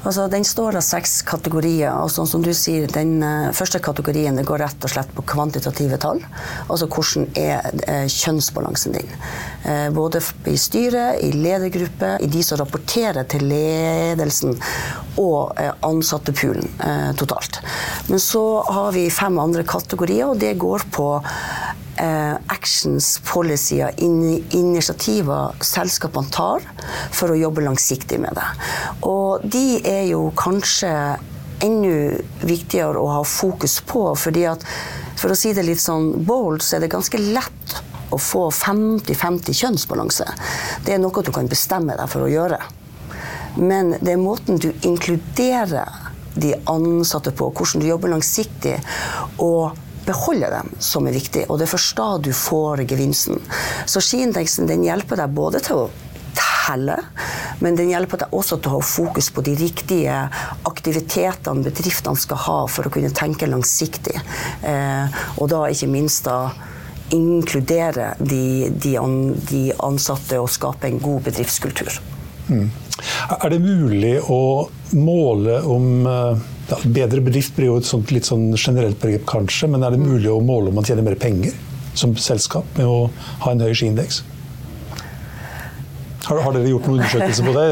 Altså, 0.00 0.26
den 0.32 0.46
står 0.48 0.80
av 0.80 0.86
seks 0.86 1.20
kategorier. 1.30 1.94
og 1.94 2.10
sånn 2.10 2.30
som 2.30 2.42
du 2.42 2.50
sier, 2.50 2.90
Den 2.90 3.22
uh, 3.22 3.52
første 3.54 3.78
kategorien 3.78 4.34
det 4.34 4.46
går 4.50 4.64
rett 4.66 4.82
og 4.88 4.94
slett 4.96 5.14
på 5.14 5.22
kvantitative 5.30 6.00
tall. 6.02 6.24
Altså 6.66 6.90
hvordan 6.90 7.30
er 7.38 8.08
kjønnsbalansen 8.10 8.98
din. 8.98 9.10
både 9.94 10.20
i 10.50 10.56
styret, 10.58 11.22
i 11.22 11.30
ledergruppe, 11.32 12.16
i 12.20 12.26
de 12.28 12.42
som 12.42 12.58
rapporterer 12.60 13.24
til 13.30 13.46
ledelsen 13.48 14.58
og 15.20 15.54
eh, 15.60 15.72
ansattepoolen 15.86 16.68
eh, 16.80 17.10
totalt. 17.18 17.60
Men 18.08 18.22
så 18.22 18.62
har 18.68 18.92
vi 18.96 19.08
fem 19.12 19.38
andre 19.38 19.64
kategorier, 19.68 20.30
og 20.30 20.40
det 20.42 20.54
går 20.60 20.86
på 20.94 21.08
eh, 21.20 22.34
actions, 22.52 23.18
policyer, 23.26 23.94
initiativer 23.98 25.54
selskapene 25.64 26.32
tar 26.34 26.66
for 27.14 27.32
å 27.32 27.38
jobbe 27.38 27.64
langsiktig 27.66 28.20
med 28.22 28.36
det. 28.38 28.48
Og 29.06 29.44
de 29.44 29.80
er 29.80 30.04
jo 30.10 30.28
kanskje 30.38 30.90
enda 31.64 32.18
viktigere 32.44 33.00
å 33.00 33.20
ha 33.20 33.24
fokus 33.24 33.78
på, 33.86 34.08
fordi 34.18 34.44
at 34.50 34.64
for 35.16 35.32
å 35.32 35.38
si 35.38 35.54
det 35.56 35.64
litt 35.64 35.80
sånn 35.80 36.10
bold, 36.26 36.62
så 36.62 36.76
er 36.76 36.84
det 36.84 36.92
ganske 36.92 37.20
lett 37.22 37.76
å 38.12 38.18
få 38.20 38.48
50-50 38.52 39.56
kjønnsbalanse. 39.62 40.26
Det 40.84 40.94
er 40.94 41.02
noe 41.02 41.24
du 41.24 41.32
kan 41.34 41.48
bestemme 41.50 41.96
deg 41.98 42.10
for 42.10 42.26
å 42.26 42.30
gjøre. 42.30 42.58
Men 43.56 43.94
det 44.00 44.14
er 44.14 44.20
måten 44.20 44.60
du 44.60 44.70
inkluderer 44.82 46.10
de 46.34 46.54
ansatte 46.66 47.30
på, 47.30 47.52
hvordan 47.54 47.82
du 47.82 47.88
jobber 47.88 48.14
langsiktig. 48.14 48.78
og 49.38 49.80
beholde 50.04 50.50
dem, 50.52 50.68
som 50.78 51.06
er 51.08 51.16
viktig. 51.16 51.46
Og 51.48 51.58
det 51.58 51.64
er 51.64 51.74
først 51.74 51.96
da 51.96 52.08
du 52.20 52.32
får 52.36 52.84
gevinsten. 52.90 53.40
Så 53.88 54.02
skiindeksen 54.04 54.68
den 54.68 54.84
hjelper 54.84 55.22
deg 55.22 55.32
både 55.36 55.62
til 55.64 55.86
å 55.86 55.90
telle, 56.34 56.98
men 57.64 57.76
den 57.78 57.90
hjelper 57.92 58.24
deg 58.24 58.34
også 58.34 58.58
til 58.58 58.72
å 58.72 58.78
ha 58.78 58.84
fokus 58.88 59.30
på 59.34 59.44
de 59.46 59.54
riktige 59.58 60.16
aktivitetene 60.68 61.64
bedriftene 61.64 62.20
skal 62.20 62.42
ha 62.46 62.60
for 62.70 62.88
å 62.88 62.92
kunne 62.92 63.12
tenke 63.14 63.48
langsiktig. 63.50 64.16
Eh, 64.66 65.20
og 65.38 65.50
da 65.52 65.64
ikke 65.70 65.90
minst 65.92 66.28
da 66.28 66.38
inkludere 67.14 68.14
de, 68.18 68.70
de, 68.70 68.96
de 69.48 69.64
ansatte 69.84 70.40
og 70.40 70.50
skape 70.50 70.88
en 70.88 71.00
god 71.04 71.28
bedriftskultur. 71.28 72.00
Mm. 72.48 72.66
Er 73.40 73.50
det 73.50 73.60
mulig 73.62 74.16
å 74.30 74.40
måle 74.94 75.60
om 75.66 76.04
eh, 76.06 76.42
ja, 76.68 76.78
Bedre 76.84 77.22
bedrift 77.24 77.56
blir 77.56 77.72
jo 77.72 77.78
et 77.80 77.88
sånt, 77.88 78.12
litt 78.14 78.28
sånn 78.28 78.52
generelt 78.56 79.00
begrep, 79.02 79.24
kanskje, 79.28 79.68
men 79.72 79.84
er 79.84 79.94
det 79.94 80.02
mulig 80.02 80.30
å 80.32 80.40
måle 80.44 80.70
om 80.70 80.78
man 80.78 80.86
tjener 80.86 81.04
mer 81.06 81.18
penger 81.20 81.56
som 81.94 82.14
selskap 82.18 82.66
med 82.78 82.88
å 82.88 83.10
ha 83.44 83.52
en 83.52 83.64
høy 83.64 83.74
skiindeks? 83.76 84.22
Har, 86.24 86.40
har, 86.40 86.54
dere 86.56 86.70
gjort 86.70 86.86
noen 86.88 87.02
undersøkelser 87.02 87.44
på 87.44 87.52
det? 87.52 87.64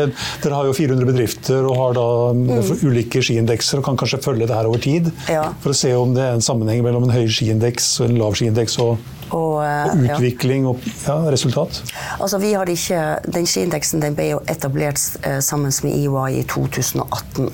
Dere 0.43 0.59
har 0.59 0.69
jo 0.69 0.75
400 0.77 1.09
bedrifter 1.09 1.69
og 1.69 1.79
har 1.79 1.97
da 1.97 2.07
mm. 2.37 2.51
ulike 2.85 3.23
skiindekser 3.25 3.81
og 3.81 3.87
kan 3.87 3.99
kanskje 4.01 4.21
følge 4.25 4.49
det 4.49 4.57
her 4.57 4.69
over 4.69 4.83
tid. 4.83 5.09
Ja. 5.33 5.47
For 5.65 5.73
å 5.73 5.79
se 5.79 5.95
om 5.97 6.13
det 6.17 6.27
er 6.27 6.37
en 6.37 6.45
sammenheng 6.45 6.85
mellom 6.85 7.09
en 7.09 7.15
høy 7.15 7.25
skiindeks 7.33 7.95
og 8.03 8.11
en 8.11 8.21
lav 8.21 8.37
skiindeks 8.37 8.77
og, 8.85 9.01
og, 9.33 9.63
eh, 9.65 9.91
og 9.91 10.05
utvikling 10.07 10.67
ja. 10.67 10.73
og 10.73 10.87
ja, 11.07 11.17
resultat. 11.33 11.81
Altså, 12.19 12.39
vi 12.43 12.53
har 12.55 12.69
ikke, 12.69 13.01
Den 13.33 13.49
skiindeksen 13.49 14.03
den 14.05 14.17
ble 14.19 14.29
jo 14.33 14.43
etablert 14.51 15.01
eh, 15.27 15.41
sammen 15.45 15.73
med 15.85 15.97
EY 15.97 16.43
i 16.43 16.45
2018. 16.49 17.51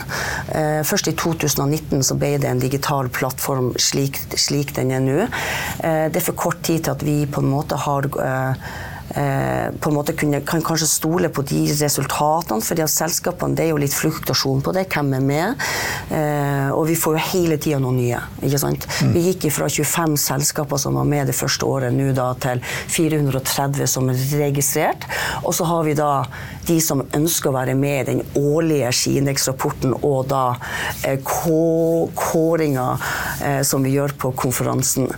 Eh, 0.59 0.83
først 0.89 1.11
i 1.11 1.17
2019 1.19 2.03
så 2.03 2.19
ble 2.19 2.35
det 2.43 2.51
en 2.51 2.63
digital 2.63 3.09
plattform 3.09 3.73
slik, 3.79 4.21
slik 4.37 4.75
den 4.77 4.93
er 4.95 5.05
nå. 5.05 5.25
Eh, 5.25 6.07
det 6.13 6.23
er 6.23 6.29
for 6.31 6.39
kort 6.39 6.63
tid 6.67 6.85
til 6.87 6.97
at 6.97 7.07
vi 7.07 7.21
på 7.31 7.45
en 7.45 7.53
måte 7.53 7.79
har 7.87 8.09
eh, 8.19 8.71
Eh, 8.79 8.88
på 9.09 9.91
en 9.91 9.97
måte 9.97 10.13
kunne, 10.19 10.43
kan 10.45 10.63
kanskje 10.65 10.89
stole 10.91 11.31
på 11.33 11.43
de 11.49 11.63
resultatene, 11.73 12.65
for 12.65 12.83
selskapene 12.93 13.57
det 13.57 13.65
er 13.65 13.73
jo 13.73 13.81
litt 13.81 13.95
fluktasjon 13.97 14.61
på 14.65 14.75
det. 14.77 14.87
Hvem 14.93 15.15
er 15.17 15.25
med? 15.25 15.65
Eh, 16.15 16.69
og 16.75 16.87
vi 16.91 16.97
får 16.99 17.17
jo 17.17 17.25
hele 17.33 17.59
tida 17.61 17.81
noen 17.83 17.99
nye. 18.03 18.21
ikke 18.45 18.61
sant? 18.61 18.87
Mm. 19.03 19.15
Vi 19.17 19.25
gikk 19.29 19.49
fra 19.55 19.69
25 19.73 20.19
selskaper 20.21 20.81
som 20.81 20.99
var 20.99 21.09
med 21.09 21.31
det 21.31 21.37
første 21.39 21.67
året, 21.67 21.95
nå 21.95 22.13
da 22.17 22.31
til 22.43 22.63
430 22.95 23.89
som 23.91 24.13
er 24.13 24.23
registrert. 24.43 25.09
Og 25.45 25.57
så 25.57 25.69
har 25.69 25.85
vi 25.89 25.97
da 25.99 26.13
de 26.69 26.79
som 26.85 27.03
ønsker 27.17 27.51
å 27.51 27.57
være 27.57 27.75
med 27.79 27.99
i 28.01 28.07
den 28.13 28.23
årlige 28.39 28.91
skiindeksrapporten 28.95 29.95
og 29.99 30.29
da 30.31 30.45
eh, 31.07 31.19
kåringa 31.25 32.87
eh, 33.45 33.61
som 33.67 33.85
vi 33.85 33.95
gjør 33.97 34.15
på 34.21 34.33
konferansen. 34.39 35.09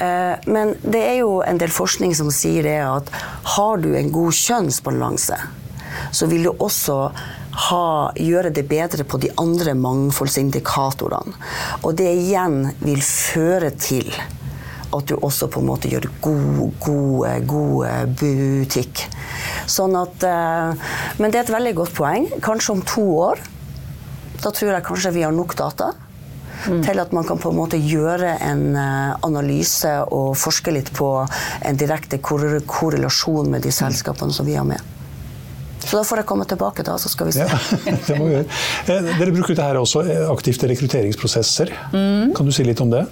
Eh, 0.00 0.34
men 0.46 0.74
det 0.82 1.02
er 1.02 1.18
jo 1.22 1.40
en 1.46 1.60
del 1.60 1.72
forskning 1.72 2.14
som 2.18 2.32
sier 2.34 2.66
det 2.66 2.78
at 2.84 3.12
har 3.56 3.82
du 3.82 3.92
en 3.96 4.12
god 4.14 4.36
kjønnsbalanse, 4.36 5.38
så 6.12 6.28
vil 6.30 6.48
du 6.48 6.52
også 6.54 6.98
ha, 7.52 7.86
gjøre 8.16 8.52
det 8.54 8.64
bedre 8.68 9.04
på 9.04 9.20
de 9.20 9.32
andre 9.40 9.74
mangfoldsindikatorene. 9.76 11.34
Og 11.82 11.96
det 12.00 12.08
igjen 12.22 12.62
vil 12.80 13.02
føre 13.04 13.72
til 13.76 14.08
at 14.92 15.08
du 15.08 15.16
også 15.16 15.48
på 15.52 15.62
en 15.62 15.68
måte 15.70 15.90
gjør 15.90 16.08
god, 16.24 16.76
god, 16.84 17.46
god 17.48 18.14
butikk. 18.20 19.04
Sånn 19.70 19.96
at, 19.98 20.24
eh, 20.26 20.94
men 21.18 21.32
det 21.32 21.40
er 21.40 21.46
et 21.46 21.56
veldig 21.56 21.74
godt 21.80 21.94
poeng. 21.96 22.28
Kanskje 22.44 22.76
om 22.76 22.86
to 22.86 23.04
år. 23.26 23.42
Da 24.42 24.50
tror 24.50 24.74
jeg 24.74 24.86
kanskje 24.86 25.14
vi 25.14 25.26
har 25.26 25.34
nok 25.34 25.56
data. 25.58 25.92
Mm. 26.62 26.82
Til 26.86 27.00
at 27.02 27.12
man 27.12 27.26
kan 27.26 27.40
på 27.42 27.50
en 27.50 27.58
måte 27.58 27.78
gjøre 27.80 28.36
en 28.46 28.64
eh, 28.78 29.14
analyse 29.26 29.96
og 30.14 30.36
forske 30.38 30.74
litt 30.74 30.92
på 30.94 31.10
en 31.62 31.78
direkte 31.78 32.20
korrelasjon 32.22 33.50
med 33.50 33.66
de 33.66 33.72
selskapene 33.74 34.34
som 34.34 34.46
vi 34.46 34.58
har 34.58 34.68
med. 34.68 34.78
Så 35.82 35.98
da 35.98 36.04
får 36.06 36.22
jeg 36.22 36.28
komme 36.30 36.46
tilbake, 36.48 36.84
da, 36.86 36.94
så 37.00 37.10
skal 37.10 37.28
vi 37.28 37.34
se. 37.36 37.46
Ja, 37.46 37.58
det 38.06 38.16
må 38.18 38.28
vi 38.28 38.36
gjøre. 38.36 38.46
Eh, 38.86 39.08
dere 39.18 39.34
bruker 39.34 39.52
dette 39.52 39.66
her 39.66 39.80
også 39.80 40.04
eh, 40.06 40.24
aktivt 40.30 40.62
i 40.62 40.70
rekrutteringsprosesser. 40.72 41.72
Mm. 41.92 42.32
Kan 42.36 42.48
du 42.48 42.54
si 42.54 42.66
litt 42.66 42.80
om 42.84 42.92
det? 42.92 43.02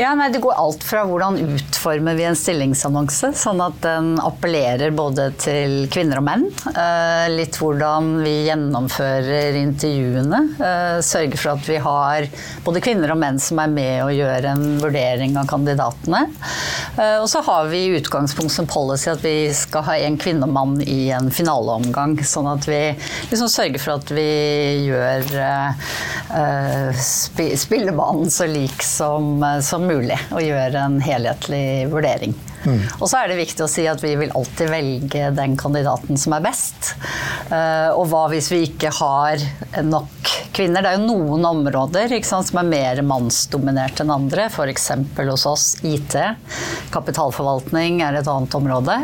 Ja, 0.00 0.12
nei, 0.18 0.30
Det 0.34 0.42
går 0.42 0.58
alt 0.58 0.84
fra 0.86 1.04
hvordan 1.08 1.38
utformer 1.44 2.18
vi 2.18 2.26
en 2.28 2.38
stillingsannonse, 2.38 3.32
sånn 3.38 3.62
at 3.64 3.78
den 3.84 4.12
appellerer 4.22 4.94
både 4.96 5.30
til 5.40 5.86
kvinner 5.92 6.20
og 6.20 6.26
menn. 6.26 6.46
Eh, 6.72 7.28
litt 7.36 7.58
hvordan 7.60 8.12
vi 8.24 8.34
gjennomfører 8.48 9.58
intervjuene. 9.60 10.42
Sørger 11.04 11.38
for 11.38 11.54
at 11.54 11.68
vi 11.68 11.78
har 11.80 12.26
både 12.66 12.82
kvinner 12.84 13.14
og 13.14 13.20
menn 13.22 13.38
som 13.42 13.60
er 13.62 13.70
med 13.70 13.94
og 14.04 14.14
gjør 14.16 14.50
en 14.50 14.66
vurdering 14.82 15.36
av 15.40 15.48
kandidatene. 15.50 16.24
Og 17.20 17.26
så 17.30 17.42
har 17.46 17.68
vi 17.70 17.84
i 17.86 17.98
utgangspunkt 17.98 18.52
som 18.52 18.68
policy 18.70 19.10
at 19.12 19.22
vi 19.24 19.50
skal 19.56 19.84
ha 19.86 19.96
en 20.04 20.18
kvinne 20.20 20.46
og 20.48 20.54
mann 20.54 20.76
i 20.84 21.10
en 21.14 21.30
finaleomgang 21.34 21.99
gang. 22.00 22.16
Sånn 22.24 22.48
at 22.50 22.66
vi 22.68 22.80
liksom 23.30 23.50
sørger 23.52 23.82
for 23.82 24.00
at 24.00 24.12
vi 24.14 24.28
gjør 24.88 25.30
uh, 26.34 26.92
spillebanen 27.60 28.30
så 28.32 28.48
lik 28.50 28.82
som, 28.84 29.36
eh, 29.42 29.60
som 29.64 29.86
mulig. 29.86 30.18
Og 30.34 30.44
gjør 30.44 30.80
en 30.84 31.00
helhetlig 31.04 31.90
vurdering. 31.92 32.36
Mm. 32.64 32.80
Og 32.98 33.06
så 33.08 33.20
er 33.20 33.30
det 33.30 33.40
viktig 33.40 33.64
å 33.64 33.70
si 33.70 33.86
at 33.90 34.02
vi 34.04 34.14
vil 34.20 34.32
alltid 34.36 34.72
velge 34.72 35.30
den 35.36 35.56
kandidaten 35.60 36.20
som 36.20 36.36
er 36.36 36.44
best. 36.44 36.94
Uh, 37.50 37.90
og 37.96 38.06
hva 38.10 38.26
hvis 38.32 38.50
vi 38.52 38.62
ikke 38.68 38.92
har 39.00 39.42
nok 39.86 40.32
kvinner? 40.56 40.84
Det 40.84 40.92
er 40.92 41.00
jo 41.00 41.08
noen 41.08 41.46
områder 41.48 42.12
sant, 42.26 42.50
som 42.50 42.60
er 42.62 42.68
mer 42.68 43.02
mannsdominert 43.06 44.02
enn 44.02 44.12
andre. 44.14 44.48
F.eks. 44.50 44.90
hos 45.18 45.46
oss 45.48 45.66
IT. 45.86 46.16
Kapitalforvaltning 46.94 48.02
er 48.04 48.20
et 48.20 48.30
annet 48.30 48.56
område. 48.58 48.98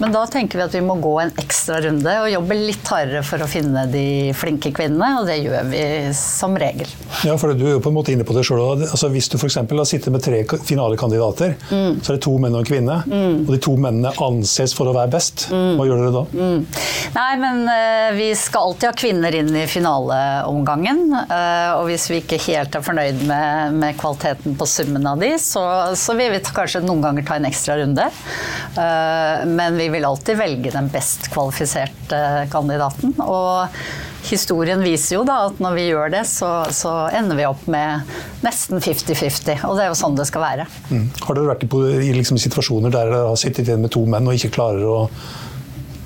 Men 0.00 0.12
da 0.12 0.26
tenker 0.30 0.60
vi 0.60 0.66
at 0.66 0.74
vi 0.76 0.84
må 0.84 0.98
gå 1.02 1.14
en 1.22 1.32
ekstra 1.40 1.80
runde 1.84 2.12
og 2.20 2.30
jobbe 2.30 2.58
litt 2.58 2.92
hardere 2.92 3.22
for 3.26 3.42
å 3.42 3.48
finne 3.50 3.86
de 3.90 4.06
flinke 4.36 4.72
kvinnene, 4.76 5.20
og 5.20 5.30
det 5.30 5.38
gjør 5.40 5.70
vi 5.70 5.84
som 6.16 6.56
regel. 6.60 6.90
Ja, 7.26 7.36
for 7.40 7.54
du 7.56 7.64
er 7.66 7.76
jo 7.76 7.82
på 7.84 7.92
en 7.92 7.96
måte 7.96 8.12
inne 8.12 8.26
på 8.26 8.36
det 8.36 8.44
selv. 8.46 8.84
Altså, 8.84 9.10
hvis 9.12 9.30
du 9.32 9.38
f.eks. 9.40 9.58
har 9.64 9.88
sittet 9.88 10.12
med 10.12 10.24
tre 10.24 10.42
finalekandidater, 10.68 11.56
mm. 11.70 12.02
så 12.02 12.12
er 12.12 12.18
det 12.18 12.24
to 12.26 12.36
menn 12.42 12.54
og 12.54 12.62
en 12.62 12.68
kvinne 12.68 12.75
kvinne, 12.76 13.00
mm. 13.06 13.44
og 13.46 13.52
de 13.54 13.60
to 13.62 13.74
mennene 13.80 14.12
anses 14.22 14.74
for 14.76 14.90
å 14.90 14.94
være 14.96 15.12
best, 15.16 15.48
mm. 15.50 15.76
hva 15.78 15.86
gjør 15.88 16.02
dere 16.02 16.14
da? 16.14 16.24
Mm. 16.36 16.64
Nei, 17.16 17.30
men 17.42 17.62
uh, 17.68 18.08
vi 18.16 18.28
skal 18.38 18.70
alltid 18.70 18.90
ha 18.90 18.94
kvinner 18.96 19.36
inn 19.38 19.52
i 19.56 19.66
finaleomgangen. 19.70 21.02
Uh, 21.16 21.72
og 21.80 21.86
hvis 21.90 22.08
vi 22.12 22.20
ikke 22.22 22.40
helt 22.48 22.76
er 22.76 22.84
fornøyd 22.86 23.22
med, 23.28 23.76
med 23.80 24.00
kvaliteten 24.00 24.56
på 24.58 24.68
summen 24.70 25.06
av 25.08 25.22
de, 25.22 25.32
så, 25.42 25.64
så, 25.98 26.16
vil 26.18 26.34
vi 26.34 26.42
kanskje 26.46 26.84
noen 26.84 27.04
ganger 27.04 27.26
ta 27.26 27.38
en 27.38 27.48
ekstra 27.48 27.78
runde. 27.80 28.08
Uh, 28.76 29.46
men 29.48 29.78
vi 29.80 29.88
vil 29.92 30.08
alltid 30.08 30.40
velge 30.40 30.74
den 30.74 30.90
best 30.92 31.30
kvalifiserte 31.34 32.20
kandidaten. 32.52 33.16
Og 33.24 33.72
historien 34.30 34.82
viser 34.84 35.18
jo 35.18 35.24
da 35.26 35.38
at 35.48 35.60
når 35.62 35.78
vi 35.78 35.86
gjør 35.88 36.12
det, 36.16 36.22
så, 36.28 36.50
så 36.74 36.94
ender 37.14 37.38
vi 37.38 37.48
opp 37.48 37.66
med 37.70 38.06
nesten 38.44 38.82
50-50. 38.82 39.64
Og 39.68 39.78
det 39.78 39.86
er 39.86 39.90
jo 39.92 39.98
sånn 39.98 40.18
det 40.18 40.28
skal 40.28 40.44
være. 40.44 40.68
Mm. 40.90 41.08
Har 41.26 41.38
dere 41.38 41.50
vært 41.54 41.66
i, 41.66 42.12
liksom, 42.16 42.40
situasjoner 42.42 42.94
der 42.94 43.12
dere 43.12 43.26
har 43.30 43.40
sittet 43.40 43.68
igjen 43.68 43.84
med 43.84 43.94
to 43.94 44.04
menn 44.08 44.28
og 44.28 44.38
ikke 44.38 44.54
klarer 44.58 44.86
å 44.86 44.98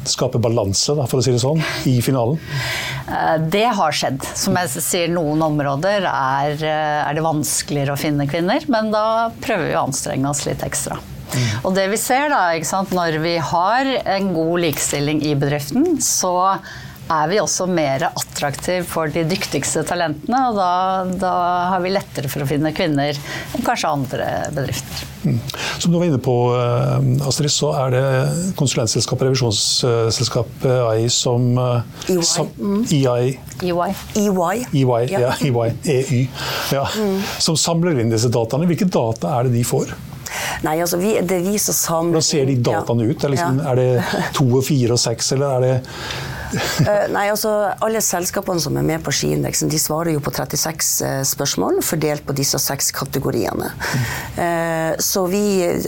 skape 0.08 0.40
balanse, 0.40 0.94
for 0.96 1.20
å 1.20 1.22
si 1.24 1.32
det 1.34 1.42
sånn, 1.42 1.60
i 1.88 1.98
finalen? 2.04 2.40
Eh, 3.04 3.36
det 3.52 3.66
har 3.76 3.94
skjedd. 3.94 4.24
Som 4.38 4.56
jeg 4.58 4.72
sier, 4.80 5.12
noen 5.12 5.42
områder 5.44 6.06
er, 6.08 6.56
eh, 6.56 7.00
er 7.04 7.16
det 7.16 7.24
vanskeligere 7.24 7.94
å 7.94 8.00
finne 8.00 8.28
kvinner, 8.30 8.64
men 8.72 8.90
da 8.94 9.30
prøver 9.42 9.68
vi 9.68 9.76
å 9.76 9.86
anstrenge 9.86 10.30
oss 10.30 10.46
litt 10.48 10.64
ekstra. 10.66 10.98
Mm. 11.30 11.48
Og 11.68 11.74
det 11.76 11.86
vi 11.92 11.98
ser 12.00 12.32
da, 12.32 12.42
når 12.90 13.20
vi 13.22 13.36
har 13.38 13.90
en 14.16 14.32
god 14.34 14.64
likestilling 14.64 15.22
i 15.22 15.36
bedriften, 15.38 16.00
så 16.02 16.58
er 17.10 17.30
vi 17.30 17.38
også 17.42 17.66
mer 17.70 18.04
attraktive 18.10 18.84
for 18.88 19.10
de 19.12 19.24
dyktigste 19.28 19.82
talentene. 19.88 20.40
Og 20.50 20.58
da, 20.58 20.70
da, 21.20 21.32
har 21.74 21.82
vi 21.84 21.92
lettere 21.94 22.30
for 22.30 22.44
å 22.44 22.48
finne 22.48 22.72
kvinner 22.76 23.16
enn 23.16 23.64
kanskje 23.66 23.90
andre 23.90 24.28
bedrifter. 24.54 25.06
Mm. 25.20 25.38
Som 25.82 25.92
du 25.92 25.98
var 25.98 26.06
inne 26.06 26.20
på, 26.22 26.34
eh, 26.56 27.26
Astrid, 27.28 27.52
så 27.52 27.72
er 27.82 27.96
det 27.96 28.04
konsulentselskapet, 28.56 29.28
revisjonsselskapet 29.28 30.68
EI 30.70 31.08
som 31.12 31.50
EY. 31.58 32.16
Eh, 32.16 32.22
som, 32.24 32.52
EI. 32.86 33.34
EY. 33.60 33.90
EY. 34.22 34.66
EY, 34.72 35.02
ja. 35.10 35.34
EY. 35.40 35.72
EY. 35.84 36.22
Ja. 36.72 36.86
Mm. 36.96 37.18
Som 37.38 37.58
samler 37.58 38.00
inn 38.00 38.12
disse 38.12 38.30
dataene. 38.32 38.70
Hvilke 38.70 38.88
data 38.88 39.34
er 39.38 39.48
det 39.48 39.58
de 39.58 39.66
får? 39.66 39.92
Nei, 40.62 40.76
altså 40.80 40.98
vi, 41.00 41.14
det 41.26 41.40
vi 41.42 41.58
som 41.58 41.74
samler 41.74 42.18
Hvordan 42.20 42.26
ser 42.26 42.48
de 42.48 42.56
dataene 42.62 43.06
ja. 43.06 43.12
ut? 43.12 43.24
Er, 43.24 43.32
liksom, 43.34 43.60
ja. 43.60 43.72
er 43.72 43.80
det 43.80 44.26
to 44.36 44.46
og 44.46 44.64
fire 44.66 44.96
og 44.96 45.02
seks, 45.02 45.32
eller 45.36 45.56
er 45.56 45.66
det 45.66 45.74
nei, 47.14 47.26
altså 47.30 47.50
Alle 47.84 48.00
selskapene 48.04 48.60
som 48.62 48.76
er 48.78 48.84
med 48.86 49.02
på 49.04 49.10
skiindeksen, 49.14 49.70
de 49.70 49.78
svarer 49.80 50.12
jo 50.14 50.20
på 50.24 50.32
36 50.34 51.04
uh, 51.04 51.08
eh, 51.10 51.22
spørsmål 51.26 51.82
fordelt 51.84 52.26
på 52.26 52.32
disse 52.36 52.58
seks 52.62 52.90
kategoriene. 52.96 53.68
Uh, 54.38 54.92
så 55.00 55.26
vi, 55.30 55.42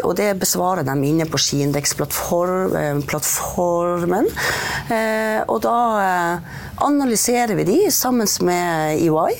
og 0.04 0.16
det 0.18 0.40
besvarer 0.42 0.82
de 0.86 1.08
inne 1.08 1.26
på 1.28 1.38
skiindeksplattformen. 1.40 4.26
og 5.48 5.58
da 5.64 5.78
analyserer 6.76 7.54
vi 7.54 7.64
de 7.64 7.90
sammen 7.90 8.26
med 8.40 8.96
EY. 9.02 9.36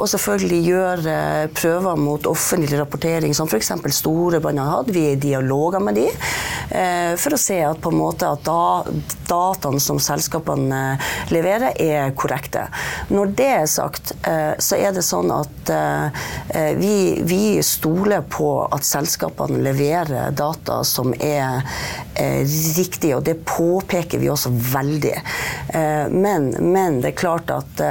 Og 0.00 0.08
selvfølgelig 0.08 0.60
gjør 0.66 1.06
eh, 1.10 1.44
prøver 1.54 1.98
mot 2.00 2.26
offentlig 2.26 2.78
rapportering, 2.80 3.34
som 3.34 3.48
f.eks. 3.48 3.72
store 3.96 4.40
branner 4.42 4.66
har 4.66 4.80
hatt. 4.80 4.92
Vi 4.94 5.04
er 5.10 5.16
i 5.16 5.20
dialoger 5.20 5.82
med 5.84 5.98
de 6.00 6.08
eh, 6.08 7.12
for 7.20 7.36
å 7.36 7.40
se 7.40 7.58
at 7.66 7.90
måte 7.92 8.28
at 8.28 8.44
da, 8.46 8.84
dataene 9.28 9.82
som 9.82 10.00
selskapene 10.00 10.82
leverer, 11.32 11.74
er 11.82 12.14
korrekte. 12.16 12.66
Når 13.12 13.34
det 13.36 13.48
er 13.52 13.66
sagt, 13.68 14.12
så 14.22 14.76
er 14.78 14.94
det 14.94 15.02
sånn 15.04 15.30
at 15.34 15.70
vi, 16.78 17.20
vi 17.26 17.58
stoler 17.66 18.24
på 18.32 18.48
at 18.72 18.86
selskapene 18.86 19.60
leverer 19.64 20.32
data 20.36 20.80
som 20.86 21.12
er 21.18 21.66
riktige, 22.78 23.18
og 23.18 23.26
det 23.26 23.42
påpeker 23.48 24.22
vi 24.22 24.30
også 24.32 24.52
veldig. 24.72 25.14
Men, 26.12 26.50
men 26.62 27.00
det 27.02 27.12
er 27.12 27.22
klart 27.24 27.50
at 27.50 27.82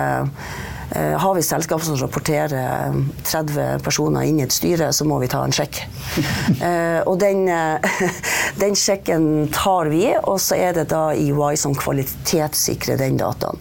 Eh, 0.95 1.17
har 1.17 1.35
vi 1.35 1.43
selskap 1.43 1.83
som 1.83 1.95
rapporterer 1.95 2.93
30 3.23 3.61
eh, 3.61 3.77
personer 3.79 4.27
inn 4.27 4.41
i 4.41 4.43
et 4.43 4.51
styre, 4.51 4.89
så 4.91 5.05
må 5.07 5.21
vi 5.21 5.29
ta 5.31 5.43
en 5.45 5.55
sjekk. 5.55 5.83
Eh, 6.61 6.99
og 7.07 7.15
den, 7.21 7.47
den 8.61 8.75
sjekken 8.77 9.47
tar 9.55 9.87
vi, 9.89 10.03
og 10.19 10.37
så 10.43 10.57
er 10.59 10.75
det 10.75 10.89
da 10.91 11.07
EY 11.15 11.55
som 11.57 11.73
kvalitetssikrer 11.77 12.99
den 12.99 13.17
dataen. 13.17 13.57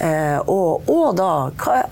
Eh, 0.00 0.38
og, 0.38 0.88
og, 0.90 1.16
da 1.16 1.30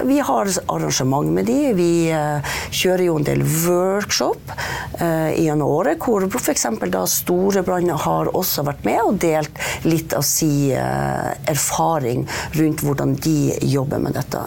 Vi 0.05 0.19
har 0.21 0.49
arrangement 0.67 1.31
med 1.33 1.49
de. 1.49 1.73
Vi 1.77 1.91
eh, 2.13 2.57
kjører 2.71 3.07
jo 3.07 3.17
en 3.19 3.27
del 3.27 3.45
workshop 3.45 4.53
eh, 5.01 5.33
gjennom 5.41 5.71
året 5.79 6.03
hvor 6.05 6.27
f.eks. 6.29 6.67
da 6.93 7.05
Storebrand 7.09 7.95
har 8.05 8.31
også 8.37 8.65
vært 8.67 8.85
med 8.85 9.01
og 9.05 9.21
delt 9.23 9.63
litt 9.89 10.13
av 10.17 10.25
sin 10.25 10.45
erfaring 10.75 12.25
rundt 12.57 12.83
hvordan 12.85 13.15
de 13.23 13.55
jobber 13.69 14.01
med 14.03 14.15
dette. 14.17 14.41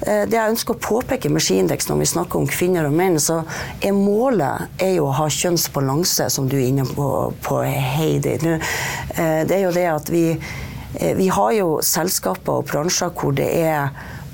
Det 0.00 0.36
jeg 0.36 0.52
ønsker 0.52 0.76
å 0.76 0.80
påpeke 0.80 1.30
med 1.32 1.44
skiindeks 1.44 1.88
når 1.90 2.00
vi 2.00 2.08
snakker 2.08 2.40
om 2.40 2.48
kvinner 2.48 2.88
og 2.88 2.96
menn, 2.96 3.18
så 3.20 3.40
er 3.84 3.96
målet 3.96 4.80
er 4.82 4.98
å 5.02 5.10
ha 5.16 5.26
kjønnsbalanse, 5.32 6.28
som 6.32 6.48
du 6.48 6.56
er 6.58 6.68
inne 6.70 6.86
på, 6.88 7.08
på 7.44 7.60
Heidi. 7.64 8.38
Det 8.40 9.56
er 9.56 9.64
jo 9.66 9.74
det 9.76 9.86
at 9.92 10.12
vi 10.12 10.24
Eh, 10.34 10.69
vi 11.16 11.28
har 11.32 11.52
jo 11.56 11.78
selskaper 11.84 12.60
og 12.60 12.68
bransjer 12.70 13.12
hvor 13.16 13.32
det 13.36 13.48
er 13.62 13.88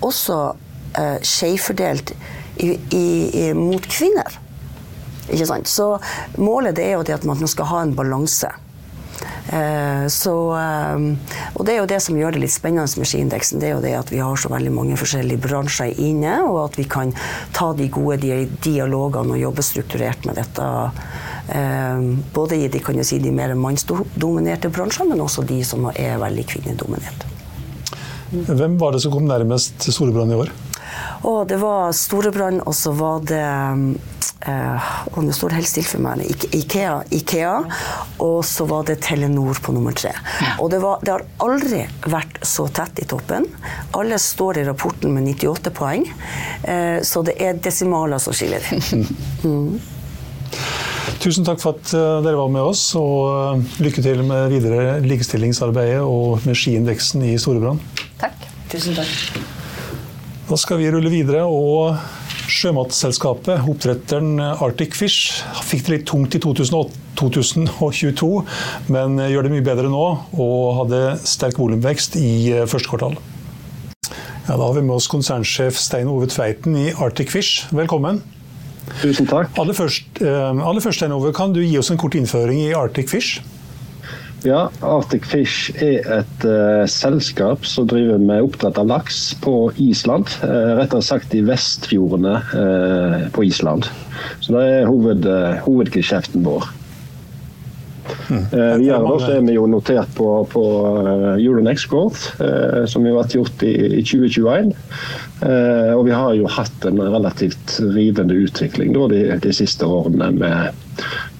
også 0.05 0.39
uh, 0.99 1.19
skjevfordelt 1.23 2.15
mot 3.57 3.89
kvinner. 3.93 4.39
Ikke 5.29 5.49
sant? 5.49 5.69
Så 5.69 5.97
målet 6.41 6.79
er 6.81 6.95
jo 6.97 7.05
det 7.05 7.19
at 7.19 7.27
man 7.29 7.43
skal 7.51 7.69
ha 7.73 7.83
en 7.85 7.97
balanse. 7.97 8.49
Uh, 9.47 10.07
så, 10.11 10.33
uh, 10.59 11.37
og 11.55 11.67
det 11.67 11.75
er 11.75 11.79
jo 11.79 11.91
det 11.91 12.01
som 12.03 12.17
gjør 12.19 12.35
det 12.35 12.43
litt 12.43 12.55
spennende 12.55 13.01
med 13.01 13.11
skiindeksen. 13.11 13.63
Det 13.63 13.71
er 13.71 13.77
jo 13.77 13.85
det 13.85 13.95
at 13.99 14.13
vi 14.13 14.23
har 14.23 14.41
så 14.41 14.51
veldig 14.53 14.73
mange 14.75 14.99
forskjellige 14.99 15.43
bransjer 15.45 15.95
inne, 16.03 16.41
og 16.49 16.65
at 16.65 16.81
vi 16.81 16.89
kan 16.91 17.15
ta 17.57 17.73
de 17.79 17.89
gode 17.93 18.19
dialogene 18.65 19.37
og 19.37 19.43
jobbe 19.43 19.67
strukturert 19.67 20.27
med 20.27 20.41
dette 20.41 20.71
både 22.35 22.57
i 22.59 22.69
de, 22.69 22.81
kan 22.83 22.99
si, 23.07 23.21
de 23.23 23.31
mer 23.31 23.55
mannsdominerte 23.55 24.71
bransjene, 24.75 25.13
men 25.13 25.23
også 25.23 25.45
de 25.47 25.61
som 25.65 25.87
er 25.95 26.19
veldig 26.19 26.47
kvinnedominerte. 26.51 27.33
Hvem 28.31 28.79
var 28.81 28.93
det 28.93 29.05
som 29.05 29.13
kom 29.15 29.29
nærmest 29.29 29.87
Storebrand 29.87 30.35
i 30.35 30.41
år? 30.41 30.51
Og 31.27 31.47
det 31.49 31.59
var 31.63 31.93
Storebrand, 31.95 32.65
og 32.67 32.75
så 32.75 32.93
var 32.97 33.23
det 33.27 33.45
eh, 34.47 34.89
og 35.13 35.23
nå 35.25 35.35
står 35.35 35.53
det 35.53 35.61
helt 35.61 35.71
stille 35.71 35.91
for 35.91 36.03
meg. 36.03 36.45
Ikea, 36.55 36.99
Ikea 37.15 37.55
og 38.23 38.39
så 38.47 38.67
var 38.69 38.87
det 38.89 38.99
Telenor 39.07 39.61
på 39.63 39.75
nummer 39.75 39.97
tre. 39.97 40.13
Og 40.61 40.71
det, 40.73 40.81
var, 40.83 41.03
det, 41.03 41.15
har 41.15 41.27
aldri 41.47 41.85
vært 42.07 42.41
så 42.47 42.69
tett 42.69 43.03
i 43.03 43.09
toppen. 43.09 43.47
Alle 43.97 44.19
står 44.23 44.63
i 44.63 44.67
rapporten 44.69 45.15
med 45.15 45.31
98 45.37 45.75
poeng, 45.77 46.07
eh, 46.63 46.99
så 47.07 47.23
det 47.27 47.39
er 47.43 47.61
desimaler 47.63 48.23
som 48.23 48.37
skiller. 48.37 48.67
Mm. 49.47 49.77
Tusen 51.23 51.47
takk 51.47 51.61
for 51.63 51.77
at 51.79 51.93
eh, 51.95 52.21
dere 52.25 52.39
var 52.39 52.51
med 52.53 52.67
oss, 52.67 52.89
og 52.99 53.21
eh, 53.31 53.81
lykke 53.87 54.03
til 54.05 54.23
med 54.27 54.51
videre 54.53 54.99
likestillingsarbeidet 55.07 56.03
og 56.03 56.45
med 56.47 56.59
skiindeksen 56.59 57.25
i 57.27 57.37
Storebrand. 57.41 57.83
Takk. 58.21 58.47
Tusen 58.73 58.97
takk. 58.99 59.43
Da 60.47 60.59
skal 60.59 60.81
vi 60.83 60.91
rulle 60.91 61.11
videre. 61.11 61.47
og 61.47 61.97
Sjømatselskapet, 62.47 63.65
oppdretteren 63.69 64.39
Arctic 64.41 64.95
Fish, 64.95 65.43
fikk 65.67 65.87
det 65.87 65.93
litt 65.93 66.05
tungt 66.09 66.37
i 66.39 66.41
2022, 66.41 68.29
men 68.95 69.19
gjør 69.19 69.49
det 69.49 69.53
mye 69.53 69.67
bedre 69.67 69.91
nå 69.91 70.05
og 70.31 70.61
hadde 70.81 71.01
sterk 71.27 71.59
volumvekst 71.59 72.19
i 72.21 72.31
eh, 72.55 72.69
første 72.71 72.93
kvartal. 72.93 73.19
Ja, 74.47 74.55
da 74.55 74.63
har 74.63 74.77
vi 74.79 74.87
med 74.87 74.95
oss 74.95 75.11
konsernsjef 75.11 75.79
Stein 75.83 76.11
Ove 76.11 76.31
Tveiten 76.31 76.79
i 76.79 76.93
Arctic 76.95 77.35
Fish. 77.35 77.67
Velkommen. 77.75 78.23
Tusen 79.01 79.29
takk. 79.29 79.51
Aller 79.61 79.77
først, 79.77 80.23
eh, 80.23 80.63
aller 80.71 80.81
først 80.81 81.03
Henover, 81.05 81.33
kan 81.33 81.53
du 81.53 81.61
gi 81.61 81.77
oss 81.79 81.91
en 81.91 82.01
kort 82.01 82.15
innføring 82.15 82.63
i 82.63 82.73
Arctic 82.75 83.11
Fish? 83.11 83.43
Ja, 84.47 84.69
Arctic 84.85 85.25
Fish 85.27 85.73
er 85.83 86.05
et 86.21 86.45
uh, 86.45 86.85
selskap 86.87 87.65
som 87.67 87.89
driver 87.89 88.21
med 88.21 88.45
oppdrett 88.45 88.79
av 88.79 88.87
laks 88.87 89.35
på 89.43 89.73
Island. 89.83 90.29
Uh, 90.45 90.77
rettere 90.79 91.03
sagt 91.03 91.35
i 91.35 91.43
Vestfjordene 91.43 92.37
uh, 92.53 93.27
på 93.35 93.47
Island. 93.49 93.89
Så 94.45 94.55
det 94.55 94.63
er 94.63 94.87
hoved, 94.87 95.27
hovedgeskjeften 95.65 96.45
vår. 96.47 96.69
Mm. 98.29 98.43
Eh, 98.43 98.73
videre 98.81 99.01
da, 99.05 99.15
så 99.23 99.31
er 99.37 99.45
vi 99.47 99.57
jo 99.57 99.67
notert 99.71 100.13
på, 100.17 100.29
på 100.51 100.65
Euronex 101.37 101.87
Growth, 101.91 102.35
eh, 102.43 102.85
som 102.91 103.07
har 103.07 103.19
vært 103.21 103.37
gjort 103.39 103.65
i, 103.67 103.75
i 104.01 104.05
2021. 104.07 104.73
Eh, 105.47 105.93
og 105.95 106.07
vi 106.09 106.15
har 106.17 106.35
jo 106.39 106.51
hatt 106.51 106.87
en 106.89 107.01
relativt 107.03 107.77
rivende 107.95 108.39
utvikling 108.47 108.95
da, 108.97 109.09
de, 109.13 109.25
de, 109.43 109.55
siste 109.57 109.89
årene 109.89 110.31
med, 110.37 110.87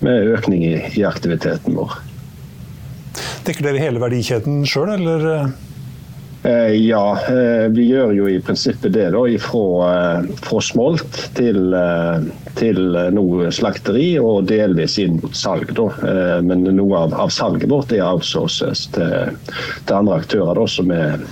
med 0.05 0.35
økning 0.37 0.67
i, 0.67 0.77
i, 0.95 1.07
aktiviteten 1.09 1.79
vår. 1.79 1.97
Dekker 3.47 3.71
dere 3.71 3.81
hele 3.81 4.03
verdikjeden 4.03 4.65
sjøl, 4.69 4.93
eller? 4.99 5.49
Eh, 6.47 6.87
ja, 6.87 7.19
eh, 7.29 7.69
vi 7.69 7.89
gjør 7.91 8.13
jo 8.15 8.27
i 8.31 8.41
prinsippet 8.41 8.93
det. 8.95 9.09
da, 9.11 9.23
Fra, 9.43 9.87
eh, 9.91 10.27
fra 10.47 10.61
smolt 10.63 11.17
til, 11.35 11.75
til 12.55 12.79
noe 13.17 13.49
slakteri 13.51 14.13
og 14.23 14.47
delvis 14.47 14.99
inn 15.03 15.19
mot 15.23 15.35
salg. 15.35 15.73
da. 15.75 15.89
Men 16.47 16.63
noe 16.77 17.01
av, 17.01 17.17
av 17.27 17.33
salget 17.35 17.71
vårt 17.71 17.91
er 17.97 18.05
outsources 18.07 18.87
til, 18.95 19.35
til 19.89 19.97
andre 19.97 20.21
aktører 20.23 20.61
da, 20.61 20.69
som 20.71 20.95
er, 20.95 21.27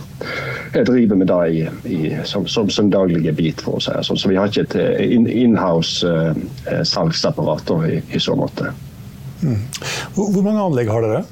jeg 0.74 0.88
driver 0.90 1.22
med 1.22 1.31
det 1.31 2.27
som, 2.27 2.48
som, 2.50 2.66
som, 2.70 2.90
daglige 2.90 3.37
bit. 3.38 3.62
for 3.62 3.79
å 3.79 3.85
si 3.85 3.94
sånn. 3.94 4.18
Så 4.18 4.33
vi 4.33 4.40
har 4.40 4.50
ikke 4.50 4.66
et 4.66 5.14
inhouse 5.31 6.11
salgsapparat 6.90 7.70
uh, 7.70 7.87
i, 7.87 8.03
i 8.11 8.18
så 8.18 8.35
måte. 8.35 8.74
Mm. 9.44 9.62
Hvor 10.16 10.42
mange 10.42 10.66
anlegg 10.66 10.90
har 10.90 11.07
dere? 11.07 11.24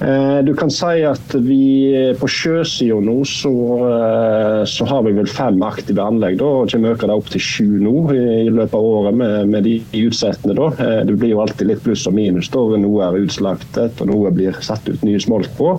Eh, 0.00 0.38
du 0.44 0.54
kan 0.56 0.70
si 0.72 1.02
at 1.04 1.34
vi 1.44 1.92
på 2.16 2.28
sjøsida 2.30 2.96
nå 3.04 3.18
så, 3.28 3.52
eh, 3.84 4.62
så, 4.64 4.86
har 4.88 5.02
vi 5.04 5.12
vel 5.18 5.28
fem 5.28 5.60
aktive 5.62 6.00
anlegg. 6.00 6.38
da, 6.40 6.44
og 6.62 6.70
Kommer 6.72 6.94
øker 6.94 7.10
det 7.10 7.16
opp 7.16 7.28
til 7.28 7.44
sju 7.44 7.66
nå 7.84 7.94
i 8.14 8.48
løpet 8.48 8.74
av 8.74 8.88
året 8.94 9.14
med, 9.20 9.48
med 9.52 9.64
de 9.68 9.76
utsettende. 10.06 10.56
da. 10.56 10.70
Eh, 10.80 11.04
det 11.04 11.18
blir 11.20 11.34
jo 11.34 11.42
alltid 11.44 11.68
litt 11.68 11.84
pluss 11.84 12.06
og 12.08 12.16
minus. 12.16 12.48
da, 12.48 12.64
Noe 12.80 13.04
er 13.04 13.20
utslaktet 13.26 14.00
og 14.00 14.08
noe 14.08 14.32
blir 14.32 14.56
satt 14.64 14.88
ut 14.88 15.04
nye 15.04 15.20
smolt 15.20 15.52
på. 15.58 15.76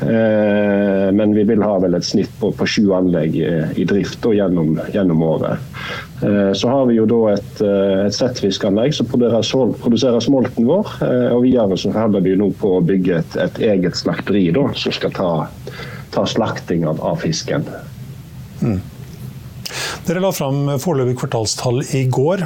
Men 0.00 1.34
vi 1.36 1.42
vil 1.44 1.60
ha 1.60 1.74
vel 1.76 1.92
et 1.92 2.06
snitt 2.08 2.30
på, 2.40 2.48
på 2.56 2.64
sju 2.64 2.86
anlegg 2.96 3.34
i 3.36 3.84
drift 3.84 4.22
da, 4.24 4.30
gjennom, 4.32 4.78
gjennom 4.94 5.20
året. 5.26 5.60
Eh, 6.22 6.52
så 6.52 6.68
har 6.68 6.86
vi 6.86 6.98
jo 6.98 7.06
da 7.08 7.20
et, 7.32 7.60
eh, 7.64 8.06
et 8.06 8.14
settfiskanlegg 8.14 8.92
som 8.92 9.08
produserer, 9.08 10.20
smolten 10.20 10.66
vår. 10.68 10.92
Eh, 11.06 11.28
og 11.32 11.44
videre 11.46 11.78
så 11.80 11.92
holder 11.94 12.24
vi 12.26 12.36
nå 12.36 12.50
på 12.60 12.76
å 12.76 12.82
bygge 12.84 13.22
et, 13.22 13.36
et 13.40 13.60
eget 13.72 13.96
slakteri 13.96 14.50
da, 14.52 14.66
som 14.76 14.92
skal 14.92 15.14
ta, 15.16 15.30
ta 16.12 16.26
slakting 16.28 16.84
av, 16.88 17.00
av 17.00 17.22
fisken. 17.24 17.64
Mm. 18.60 18.80
Dere 20.04 20.20
la 20.20 20.32
fram 20.34 20.74
foreløpig 20.82 21.16
kvartalstall 21.22 21.80
i 21.96 22.04
går. 22.12 22.44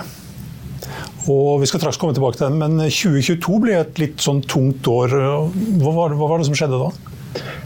Og 1.32 1.62
Vi 1.62 1.66
skal 1.66 1.80
straks 1.80 1.96
komme 1.98 2.14
tilbake 2.14 2.36
til 2.36 2.50
den, 2.50 2.60
men 2.60 2.78
2022 2.92 3.58
ble 3.64 3.78
et 3.80 3.98
litt 3.98 4.20
sånn 4.22 4.42
tungt 4.44 4.86
år. 4.86 5.14
Hva 5.80 5.94
var, 5.96 6.14
hva 6.14 6.28
var 6.28 6.38
det 6.38 6.50
som 6.50 6.56
skjedde 6.58 6.78
da? 6.78 6.90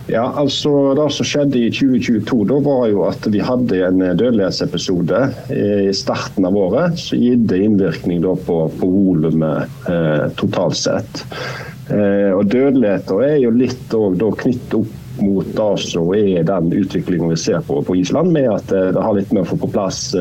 Ja, 0.09 0.25
altså 0.41 0.95
Det 0.97 1.07
som 1.13 1.27
skjedde 1.29 1.61
i 1.61 1.71
2022, 1.75 2.39
da 2.49 2.59
var 2.65 2.87
jo 2.89 3.03
at 3.09 3.27
vi 3.29 3.43
hadde 3.45 3.81
en 3.85 4.01
dødelighetsepisode 4.01 5.23
i 5.53 5.93
starten 5.97 6.49
av 6.49 6.57
året 6.57 6.97
som 7.01 7.21
gitt 7.21 7.53
innvirkning 7.53 8.25
på, 8.25 8.61
på 8.79 8.93
volumet 8.95 9.91
eh, 9.91 10.31
totalt 10.41 10.79
sett. 10.81 11.25
Eh, 11.93 12.33
og 12.33 12.49
Dødeligheten 12.49 13.21
er 13.27 13.37
jo 13.43 13.53
litt 13.53 13.93
knyttet 13.93 14.79
opp 14.81 14.97
mot 15.19 15.47
det 15.51 15.71
som 15.83 16.13
er 16.15 16.45
den 16.47 16.73
utviklingen 16.79 17.33
vi 17.33 17.41
ser 17.43 17.61
på, 17.67 17.81
på 17.83 17.97
Island, 17.99 18.33
med 18.33 18.49
at 18.53 18.71
det 18.71 19.03
har 19.03 19.17
litt 19.17 19.33
med 19.35 19.43
å 19.43 19.51
få 19.51 19.59
på 19.61 19.73
plass 19.75 20.13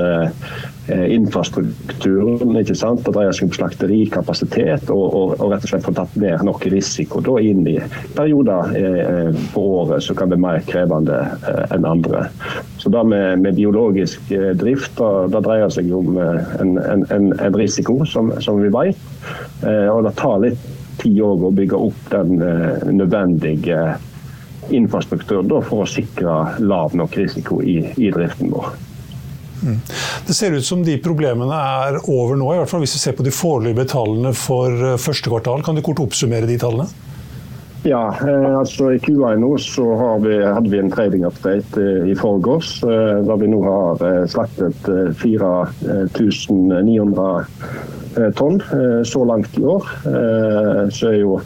infrastrukturen. 0.89 2.56
ikke 2.58 2.76
sant? 2.78 3.04
Det 3.06 3.13
dreier 3.15 3.36
seg 3.36 3.50
om 3.50 3.56
slakterikapasitet 3.56 4.91
og, 4.93 5.04
og, 5.06 5.34
og, 5.39 5.52
rett 5.52 5.65
og 5.65 5.71
slett 5.71 5.86
få 5.88 5.93
tatt 5.97 6.15
ned 6.19 6.43
nok 6.47 6.65
risiko 6.71 7.21
da 7.23 7.38
inn 7.43 7.65
i 7.67 7.76
perioder 8.15 8.73
eh, 8.80 9.41
på 9.54 9.65
året 9.82 10.04
som 10.04 10.17
kan 10.17 10.32
bli 10.32 10.39
mer 10.41 10.62
krevende 10.67 11.19
eh, 11.38 11.76
enn 11.76 11.88
andre. 11.88 12.28
Så 12.78 12.91
det 12.93 13.04
med, 13.12 13.43
med 13.43 13.60
biologisk 13.60 14.32
eh, 14.32 14.54
drift 14.58 14.95
da, 15.00 15.28
det 15.34 15.43
dreier 15.45 15.73
seg 15.73 15.91
om 15.95 16.17
en, 16.17 16.78
en, 16.80 17.06
en, 17.12 17.30
en 17.36 17.60
risiko, 17.60 18.00
som, 18.06 18.32
som 18.43 18.62
vi 18.63 18.71
vet. 18.73 19.00
Og 19.65 20.04
det 20.06 20.13
tar 20.19 20.38
litt 20.43 20.65
tid 21.02 21.19
å 21.26 21.52
bygge 21.54 21.80
opp 21.88 22.12
den 22.13 22.38
nødvendige 22.97 23.97
infrastrukturen 24.73 25.63
for 25.65 25.86
å 25.86 25.89
sikre 25.89 26.60
lav 26.63 26.95
nok 26.97 27.17
risiko 27.17 27.62
i, 27.63 27.80
i 27.97 28.12
driften 28.13 28.54
vår. 28.54 28.87
Mm. 29.63 29.80
Det 30.28 30.38
ser 30.38 30.54
ut 30.54 30.65
som 30.65 30.84
de 30.86 31.00
problemene 31.02 31.62
er 31.82 32.00
over 32.04 32.38
nå, 32.38 32.52
i 32.54 32.62
hvert 32.62 32.72
fall 32.72 32.86
hvis 32.86 32.96
vi 32.98 33.02
ser 33.02 33.17
på 33.17 33.26
de 33.26 33.34
foreløpige 33.34 33.89
tallene 33.96 34.34
for 34.38 34.93
eh, 34.93 35.02
første 35.02 35.34
kvartal. 35.34 35.65
Kan 35.65 35.78
du 35.78 35.86
kort 35.86 36.02
oppsummere 36.04 36.50
de 36.50 36.60
tallene? 36.62 36.89
Ja, 37.88 38.15
eh, 38.22 38.60
altså 38.60 38.91
I 38.91 39.00
Q1 39.00 39.39
nå 39.39 39.58
så 39.62 39.86
vi, 40.24 40.43
hadde 40.43 40.70
vi 40.72 40.80
en 40.82 40.91
trading 40.91 41.26
update 41.28 41.82
eh, 41.82 42.10
i 42.12 42.15
forgårs, 42.17 42.82
der 42.84 43.38
vi 43.39 43.48
nå 43.52 43.62
har 43.63 44.28
slaktet 44.32 44.89
4900 45.22 47.46
eh, 48.17 48.32
tonn 48.38 48.62
så 49.06 49.24
langt 49.30 49.60
i 49.60 49.63
år. 49.63 49.84
så 50.91 51.08
er 51.12 51.20
jo 51.22 51.39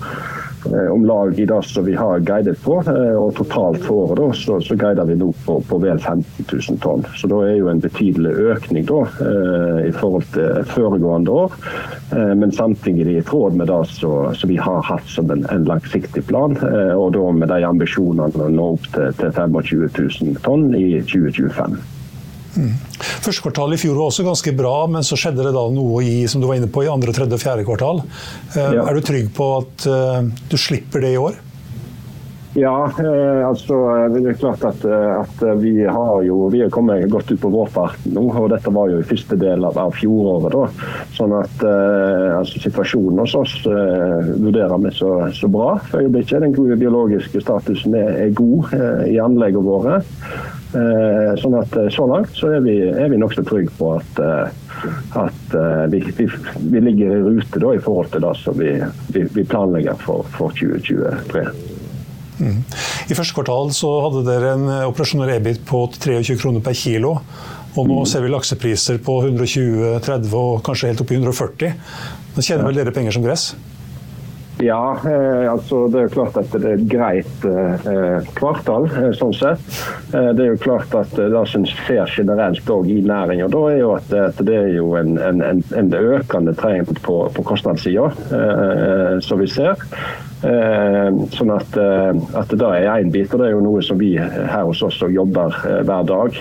om 0.92 1.06
lag 1.06 1.40
i 1.40 1.46
det 1.46 1.64
som 1.64 1.86
vi 1.86 1.96
har 1.96 2.20
guidet 2.20 2.62
på. 2.64 2.84
Eh, 2.88 3.16
og 3.18 3.36
totalt 3.36 3.84
for 3.86 4.12
året 4.12 4.36
så, 4.38 4.60
så 4.62 4.76
guider 4.76 5.08
vi 5.10 5.18
nå 5.20 5.32
på, 5.46 5.60
på, 5.70 5.80
vel 5.82 6.00
15 6.00 6.46
000 6.52 6.80
tonn. 6.84 7.06
Så 7.18 7.30
da 7.32 7.42
er 7.48 7.56
jo 7.60 7.70
en 7.72 7.82
betydelig 7.84 8.34
økning 8.54 8.86
da, 8.90 9.02
eh, 9.26 9.80
i 9.90 9.94
forhold 9.96 10.28
til 10.36 10.66
foregående 10.74 11.32
år. 11.32 11.58
Men 12.12 12.52
samtidig 12.52 13.14
i 13.18 13.24
tråd 13.24 13.56
med 13.56 13.70
det 13.72 13.80
som 13.96 14.50
vi 14.50 14.58
har 14.60 14.82
hatt 14.84 15.08
som 15.08 15.32
en, 15.32 15.46
en, 15.54 15.64
langsiktig 15.64 16.26
plan. 16.28 16.58
Og 16.98 17.14
da 17.16 17.24
med 17.32 17.48
de 17.48 17.62
ambisjonene 17.64 18.44
å 18.44 18.50
nå 18.52 18.68
opp 18.76 18.90
til, 18.92 19.16
til 19.16 19.32
25 19.32 19.88
000 19.96 20.44
tonn 20.44 20.70
i 20.76 21.00
2025. 21.08 21.80
Mm. 22.58 22.74
Første 23.22 23.44
kvartal 23.46 23.76
i 23.76 23.80
fjor 23.80 23.96
var 23.98 24.10
også 24.10 24.26
ganske 24.28 24.56
bra, 24.58 24.74
men 24.92 25.06
så 25.08 25.20
skjedde 25.20 25.46
det 25.48 25.54
da 25.56 25.68
noe 25.74 26.02
i 26.04 26.18
som 26.32 26.44
du 26.44 26.50
var 26.50 26.60
inne 26.60 26.72
på, 26.72 26.84
i 26.86 26.92
andre, 26.92 27.14
tredje 27.16 27.38
og 27.38 27.44
fjerde 27.44 27.68
kvartal. 27.68 28.04
Eh, 28.56 28.76
ja. 28.78 28.84
Er 28.84 28.98
du 28.98 29.06
trygg 29.06 29.32
på 29.36 29.54
at 29.62 29.88
uh, 29.88 30.20
du 30.52 30.60
slipper 30.60 31.06
det 31.06 31.16
i 31.16 31.22
år? 31.22 31.40
Ja, 32.52 32.74
eh, 33.00 33.46
altså 33.48 33.78
det 34.12 34.26
er 34.28 34.36
klart 34.36 34.66
at, 34.68 34.82
at, 34.84 35.44
vi 35.62 35.86
har 35.88 36.18
jo 36.28 36.50
vi 36.52 36.60
er 36.66 36.74
kommet 36.74 37.06
godt 37.08 37.32
ut 37.32 37.40
på 37.40 37.52
vårparten 37.54 38.12
nå. 38.12 38.26
og 38.28 38.50
Dette 38.52 38.74
var 38.76 38.92
jo 38.92 38.98
i 39.00 39.08
første 39.08 39.38
del 39.40 39.64
av, 39.64 39.80
av 39.80 39.96
fjoråret. 39.96 40.52
da, 40.52 40.90
sånn 41.16 41.38
at 41.40 41.64
altså, 41.64 42.60
Situasjonen 42.66 43.24
hos 43.24 43.38
oss 43.40 43.56
vurderer 43.64 44.76
vi 44.84 44.92
så, 45.00 45.14
så, 45.32 45.48
bra 45.48 45.78
for 45.86 46.04
øyeblikket. 46.04 46.44
Den 46.44 46.82
biologiske 46.84 47.40
statusen 47.40 47.96
er, 47.96 48.18
er 48.26 48.36
god 48.36 48.76
i 49.08 49.16
anleggene 49.24 49.72
våre. 49.72 50.02
Eh, 50.72 51.34
sånn 51.42 51.56
at 51.60 51.74
eh, 51.76 51.90
Så 51.92 52.06
langt 52.08 52.32
så 52.38 52.54
er 52.56 52.62
vi, 52.64 52.78
er 52.88 53.10
vi 53.12 53.18
nokså 53.20 53.44
trygge 53.44 53.74
på 53.76 53.90
at, 53.98 54.20
eh, 54.24 54.86
at 55.20 55.56
vi, 55.92 56.00
vi, 56.16 56.28
vi, 56.30 56.80
ligger 56.80 57.12
i 57.12 57.24
rute 57.26 57.60
da, 57.60 57.74
i 57.76 57.82
forhold 57.84 58.14
til 58.14 58.24
det 58.24 58.32
som 58.40 58.56
vi, 58.56 58.72
vi 59.12 59.44
planlegger 59.44 60.00
for, 60.00 60.24
for 60.38 60.56
2023. 60.56 61.44
Mm. 62.42 62.62
I 63.12 63.18
første 63.18 63.36
kvartal 63.36 63.74
så 63.76 63.92
hadde 64.06 64.24
dere 64.26 64.54
en 64.56 64.70
operasjonell 64.88 65.36
EBIT 65.36 65.66
på 65.68 65.84
23 65.98 66.40
kroner 66.40 66.64
per 66.64 66.78
kilo. 66.78 67.18
Og 67.76 67.84
nå 67.88 68.00
mm. 68.02 68.08
ser 68.10 68.24
vi 68.24 68.32
laksepriser 68.32 69.04
på 69.04 69.20
120-30 69.28 70.34
og 70.40 70.64
kanskje 70.66 70.94
helt 70.94 71.04
opp 71.04 71.12
i 71.12 71.20
140. 71.20 71.76
Nå 72.32 72.48
tjener 72.48 72.68
vel 72.70 72.80
dere 72.80 72.96
penger 72.96 73.20
som 73.20 73.28
gress? 73.28 73.52
Ja, 74.62 74.98
eh, 75.06 75.52
altså 75.52 75.88
det 75.90 75.98
er 76.00 76.06
jo 76.06 76.14
klart 76.14 76.38
at 76.38 76.52
det 76.54 76.62
er 76.70 76.76
et 76.78 76.88
greit 76.90 77.46
eh, 77.50 78.28
kvartal, 78.38 78.86
eh, 78.92 79.10
sånn 79.18 79.34
sett. 79.34 79.64
Eh, 80.14 80.30
det 80.38 80.46
er 80.46 80.52
jo 80.52 80.62
klart 80.62 80.94
at 80.98 81.16
eh, 81.18 81.32
det 81.34 81.44
som 81.50 81.66
skjer 81.66 82.06
generelt 82.14 82.74
i 82.86 83.00
næringa, 83.02 83.50
er 83.50 83.80
jo 83.80 83.94
at, 83.96 84.14
at, 84.14 84.44
det 84.46 84.58
er 84.60 84.74
jo 84.76 84.94
en, 85.00 85.18
en, 85.18 85.64
en 85.74 85.94
økende 85.98 86.54
trend 86.58 86.94
på, 87.02 87.24
på 87.34 87.48
kostnadssida, 87.48 88.12
eh, 88.38 89.18
som 89.26 89.42
vi 89.42 89.50
ser. 89.50 89.82
Eh, 90.42 91.08
sånn 91.36 91.52
at, 91.54 91.76
eh, 91.78 92.38
at 92.40 92.54
det 92.58 92.70
er 92.74 92.88
én 92.96 93.12
bit, 93.14 93.30
og 93.30 93.42
det 93.42 93.48
er 93.48 93.54
jo 93.54 93.62
noe 93.62 93.82
som 93.86 94.00
vi 94.02 94.16
her 94.18 94.64
hos 94.66 94.82
oss 94.82 94.98
jobber 95.14 95.54
eh, 95.70 95.82
hver 95.86 96.08
dag 96.10 96.40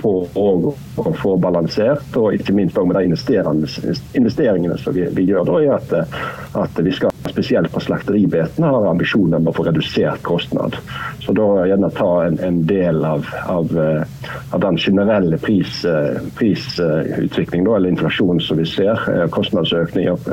på 0.00 0.12
å 0.40 1.10
få 1.20 1.36
balansert. 1.44 2.08
Og 2.16 2.38
ikke 2.38 2.56
minst 2.56 2.78
med 2.80 2.96
de 2.96 3.04
investeringene 4.16 4.78
som 4.80 4.96
vi, 4.96 5.08
vi 5.12 5.28
gjør, 5.28 5.50
da, 5.50 5.60
i 5.60 5.72
at, 5.76 5.98
at 6.64 6.80
vi 6.86 6.94
skal 6.96 7.13
spesielt 7.34 7.72
på 7.74 7.82
slakteribetene, 7.82 8.70
har 8.70 8.88
ambisjoner 8.90 9.42
om 9.42 9.50
å 9.50 9.56
få 9.56 9.66
redusert 9.68 10.22
kostnad. 10.26 10.78
Så 11.24 11.34
da 11.36 11.48
gjerne 11.68 11.90
ta 11.96 12.10
en, 12.28 12.38
en 12.44 12.62
del 12.68 13.02
av, 13.04 13.26
av, 13.50 13.74
av, 13.74 14.60
den 14.62 14.78
generelle 14.78 15.38
pris, 15.42 15.82
prisutviklingen, 16.38 17.68
eller 17.74 17.90
inflasjonen 17.90 18.42
som 18.44 18.60
vi 18.60 18.68
ser, 18.68 19.00
kostnadsøkninger 19.34 20.28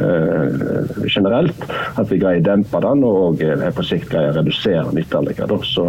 generelt. 1.10 1.66
At 1.96 2.12
vi 2.12 2.20
greier 2.22 2.42
å 2.44 2.48
dempe 2.52 2.82
den 2.84 3.06
og 3.08 3.42
er 3.46 3.72
på 3.76 3.86
sikt 3.88 4.12
greier 4.12 4.34
å 4.34 4.40
redusere 4.40 4.88
den 4.90 5.02
ytterligere. 5.02 5.60
Så, 5.68 5.86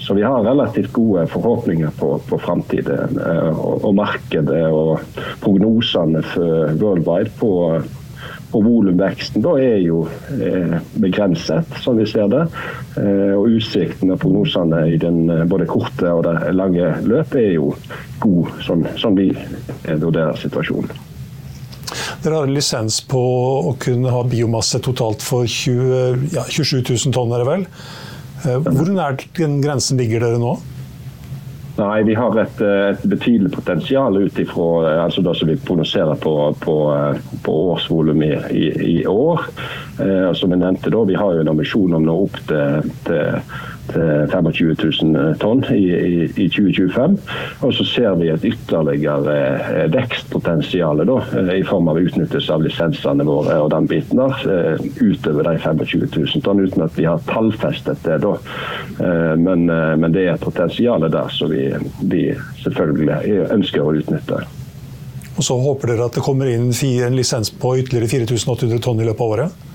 så, 0.00 0.14
vi 0.14 0.24
har 0.26 0.44
relativt 0.44 0.92
gode 0.92 1.26
forhåpninger 1.32 1.92
på, 1.98 2.14
på 2.28 2.38
framtiden 2.42 3.18
eh, 3.18 3.50
og, 3.52 3.82
og, 3.82 3.94
markedet 3.98 4.64
og 4.72 5.18
prognosene 5.42 6.22
for 6.32 6.72
worldwide 6.80 7.34
på 7.40 7.52
og 8.52 8.64
volumveksten 8.66 9.44
da 9.44 9.54
er 9.60 9.78
jo 9.80 10.02
eh, 10.36 10.76
begrenset, 11.00 11.68
som 11.80 11.96
vi 11.96 12.06
ser 12.08 12.28
det. 12.32 12.42
Eh, 13.00 13.32
og 13.36 13.48
Utsikten 13.56 14.12
og 14.12 14.20
prognosene 14.22 14.84
i 14.92 14.98
den 15.00 15.24
eh, 15.32 15.44
både 15.48 15.68
korte 15.70 16.10
og 16.12 16.26
det 16.26 16.52
lange 16.56 16.90
løp 17.08 17.36
er 17.40 17.54
jo 17.56 17.72
god, 18.22 18.52
sånn, 18.64 18.84
som 19.00 19.16
vi 19.18 19.30
vurderer 19.88 20.36
situasjonen. 20.40 20.92
Dere 22.22 22.38
har 22.38 22.46
en 22.46 22.54
lisens 22.54 23.00
på 23.08 23.20
å 23.68 23.72
kunne 23.82 24.12
ha 24.14 24.22
biomasse 24.28 24.78
totalt 24.84 25.24
for 25.24 25.48
20, 25.48 26.28
ja, 26.36 26.44
27 26.46 26.92
000 26.92 27.16
tonn, 27.16 27.32
er 27.34 27.42
det 27.42 27.48
vel? 27.48 27.66
Hvor 28.42 28.88
nær 28.90 29.18
den 29.38 29.60
grensen 29.62 29.98
ligger 30.00 30.22
dere 30.22 30.38
nå? 30.42 30.54
Nei, 31.76 32.02
Vi 32.04 32.14
har 32.14 32.36
et, 32.36 32.60
et 32.60 33.04
betydelig 33.08 33.52
potensial 33.54 34.18
ut 34.20 34.38
ifra 34.38 34.68
eh, 34.90 34.98
altså 35.06 35.22
det 35.24 35.32
som 35.38 35.48
vi 35.48 35.56
prognoserer 35.56 36.18
på, 36.20 36.34
på, 36.60 36.76
eh, 36.92 37.20
på 37.46 37.54
årsvolum 37.72 38.22
i, 38.22 38.32
i, 38.52 38.66
i, 38.90 38.96
år. 39.08 39.46
Eh, 39.96 40.28
som 40.36 40.52
jeg 40.52 40.60
nevnte 40.60 40.92
da, 40.92 41.04
Vi 41.08 41.16
har 41.16 41.32
jo 41.32 41.44
en 41.44 41.52
ambisjon 41.54 41.96
om 41.96 42.02
å 42.02 42.06
nå 42.10 42.18
opp 42.26 42.40
til 42.50 42.92
til 43.08 43.40
25 43.92 44.74
000 45.02 45.34
tonn 45.42 45.64
i, 45.70 45.82
i, 45.90 46.24
i, 46.24 46.48
2025. 46.48 47.16
Og 47.66 47.74
så 47.74 47.86
ser 47.88 48.16
vi 48.20 48.30
et 48.32 48.46
ytterligere 48.46 49.36
eh, 49.36 49.86
vekstpotensial 49.92 51.04
eh, 51.04 51.52
i 51.58 51.64
form 51.68 51.90
av 51.92 52.00
utnyttelse 52.00 52.54
av 52.54 52.64
lisensene 52.66 53.26
våre 53.28 53.58
og 53.62 53.70
den 53.74 53.88
biten 53.90 54.22
der, 54.22 54.46
eh, 54.52 54.86
utover 55.00 55.50
de 55.50 55.56
25 55.58 56.08
000 56.16 56.46
tonn, 56.46 56.62
uten 56.62 56.86
at 56.86 56.98
vi 56.98 57.08
har 57.08 57.22
tallfestet 57.28 58.02
det. 58.06 58.20
da. 58.22 58.36
Men, 59.36 59.64
men 59.66 60.12
det 60.14 60.26
er 60.26 60.34
et 60.34 60.44
potensial 60.44 61.02
der 61.10 61.30
som 61.32 61.50
vi, 61.50 61.64
vi 62.08 62.22
selvfølgelig 62.62 63.48
ønsker 63.54 63.82
å 63.82 63.94
utnytte. 63.98 64.42
Og 65.36 65.44
Så 65.44 65.56
håper 65.58 65.92
dere 65.92 66.06
at 66.06 66.16
det 66.16 66.24
kommer 66.24 66.50
inn 66.50 66.70
en 66.70 67.16
lisens 67.16 67.50
på 67.50 67.76
ytterligere 67.80 68.10
4800 68.26 68.82
tonn 68.84 69.00
i 69.00 69.08
løpet 69.08 69.24
av 69.24 69.36
året? 69.36 69.68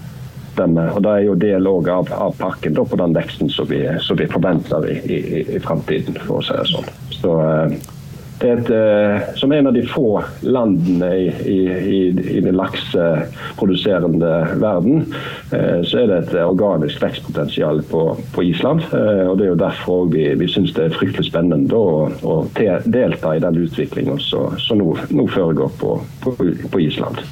Stemme. 0.58 0.90
og 0.94 1.04
Det 1.06 1.14
er 1.14 1.28
jo 1.28 1.38
del 1.40 1.70
av, 1.70 1.92
av, 2.14 2.34
pakken 2.40 2.78
da, 2.78 2.86
på 2.88 3.00
den 3.00 3.14
veksten 3.18 3.54
som 3.54 3.70
vi, 3.70 3.84
som 4.02 4.18
vi 4.20 4.32
forventer 4.32 4.90
i, 4.90 4.98
i, 5.06 5.46
i 5.58 5.62
framtiden, 5.64 6.18
for 6.26 6.42
å 6.42 6.48
si 6.48 6.58
det 6.58 6.68
sånn. 6.74 6.92
Så, 7.18 7.38
eh, 7.44 7.94
det 8.38 8.50
er 8.52 8.60
et, 8.60 8.68
eh, 8.70 9.30
som 9.40 9.52
en 9.52 9.66
av 9.66 9.74
de 9.74 9.82
få 9.90 10.20
landene 10.46 11.08
i, 11.18 11.24
i, 11.50 11.96
i 12.38 12.42
den 12.46 12.54
lakseproduserende 12.60 14.34
verden, 14.62 15.08
eh, 15.50 15.82
så 15.82 16.04
er 16.04 16.12
det 16.12 16.20
et 16.20 16.36
organisk 16.44 17.02
vekstpotensial 17.02 17.82
på, 17.90 18.04
på 18.36 18.46
Island. 18.46 18.86
og 18.94 19.40
Det 19.40 19.48
er 19.48 19.50
jo 19.50 19.58
derfor 19.64 20.06
vi, 20.14 20.28
vi 20.38 20.52
syns 20.54 20.76
det 20.78 20.86
er 20.86 21.00
fryktelig 21.00 21.32
spennende 21.32 21.74
å, 21.74 22.12
å 22.22 22.38
delta 22.86 23.34
i 23.34 23.42
den 23.42 23.58
utviklingen 23.66 24.22
som 24.22 24.54
nå, 24.78 24.94
nå, 25.10 25.28
foregår 25.34 25.74
på, 25.82 25.98
på, 26.22 26.38
på 26.70 26.86
Island. 26.86 27.26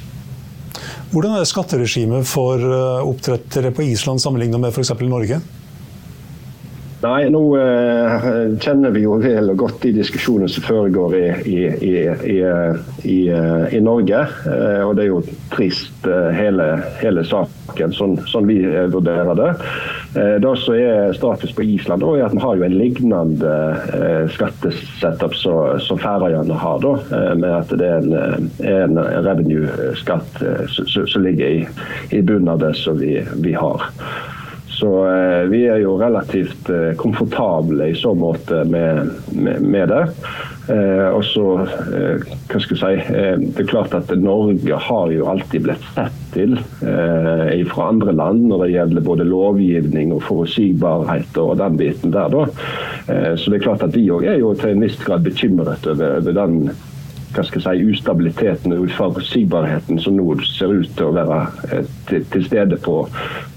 Hvordan 1.12 1.36
er 1.38 1.46
skatteregimet 1.46 2.26
for 2.26 2.60
eh, 2.60 3.06
oppdrettere 3.06 3.70
på 3.74 3.86
Island 3.86 4.22
sammenlignet 4.22 4.60
med 4.62 4.74
f.eks. 4.74 4.92
Norge? 5.06 5.40
Nei, 7.06 7.26
nå 7.28 7.40
eh, 7.60 8.24
kjenner 8.62 8.94
vi 8.94 9.02
jo 9.04 9.18
vel 9.20 9.50
og 9.52 9.60
godt 9.60 9.82
de 9.84 9.92
diskusjonene 9.98 10.48
som 10.48 10.64
foregår 10.64 11.14
i, 11.18 11.58
i, 11.84 11.92
i, 12.32 13.18
i 13.76 13.80
Norge. 13.84 14.22
Eh, 14.48 14.80
og 14.80 14.96
det 14.96 15.04
er 15.04 15.10
jo 15.10 15.20
trist, 15.52 15.92
eh, 16.08 16.30
hele, 16.34 16.70
hele 17.02 17.24
saken, 17.28 17.92
sånn, 17.94 18.16
sånn, 18.32 18.48
vi 18.48 18.58
vurderer 18.94 19.36
det. 19.38 19.50
Eh, 20.16 20.34
det 20.40 20.56
som 20.56 20.74
er 20.74 21.12
status 21.12 21.52
på 21.52 21.62
Island, 21.62 22.02
er 22.02 22.24
at 22.24 22.34
vi 22.34 22.40
har 22.40 22.62
en 22.64 22.78
lignende 22.78 23.56
eh, 23.96 24.24
skattesetup 24.32 25.34
som 25.36 26.00
Færøyene 26.00 26.56
har. 26.56 26.86
Eh, 26.86 27.34
med 27.36 27.50
at 27.52 27.74
det 27.76 27.90
er 27.90 28.00
en, 28.00 28.48
en 28.64 29.02
revenue-skatt 29.26 30.40
som 30.72 31.26
ligger 31.26 31.66
i, 32.10 32.22
bunnen 32.22 32.48
av 32.54 32.62
det 32.64 32.72
som 32.80 32.98
vi 33.00 33.52
har. 33.52 33.84
Så 34.76 34.90
eh, 35.08 35.46
vi 35.48 35.62
er 35.70 35.80
jo 35.80 35.96
relativt 36.00 36.68
eh, 36.68 36.92
komfortable 37.00 37.88
i 37.88 37.96
så 37.96 38.12
måte 38.14 38.64
med, 38.68 39.08
med, 39.32 39.62
med 39.64 39.88
det. 39.88 40.02
Eh, 40.68 41.08
og 41.14 41.22
så, 41.24 41.44
eh, 41.94 42.24
hva 42.50 42.60
skal 42.60 42.74
jeg 42.74 42.80
si, 42.80 43.14
eh, 43.14 43.36
Det 43.38 43.62
er 43.62 43.70
klart 43.70 43.94
at 43.96 44.10
Norge 44.18 44.80
har 44.88 45.12
jo 45.14 45.28
alltid 45.30 45.64
blitt 45.68 45.86
sett 45.94 46.18
til 46.34 46.58
eh, 46.82 47.62
fra 47.70 47.88
andre 47.92 48.12
land 48.12 48.48
når 48.50 48.64
det 48.64 48.72
gjelder 48.74 49.06
både 49.06 49.28
lovgivning 49.30 50.12
og 50.12 50.24
forutsigbarhet 50.26 51.38
og 51.40 51.56
den 51.62 51.78
biten 51.80 52.12
der. 52.12 52.28
da. 52.28 52.44
Så 53.38 53.50
det 53.50 53.60
er 53.60 53.64
klart 53.68 53.84
at 53.86 53.94
vi 53.94 54.08
òg 54.10 54.26
er 54.26 54.40
jo 54.40 54.50
til 54.58 54.74
en 54.74 54.82
viss 54.82 54.98
grad 54.98 55.22
bekymret 55.22 55.86
over, 55.86 56.18
over 56.18 56.34
den 56.34 56.56
hva 57.36 57.44
skal 57.44 57.60
jeg 57.60 57.78
si, 57.78 57.92
ustabiliteten 57.92 58.72
og 58.74 58.86
uforutsigbarheten 58.88 60.00
som 60.02 60.16
nå 60.16 60.38
ser 60.48 60.72
ut 60.72 60.90
til 60.96 61.10
å 61.10 61.14
være 61.16 61.82
til, 62.08 62.24
til 62.32 62.46
stede 62.46 62.78
på, 62.82 63.02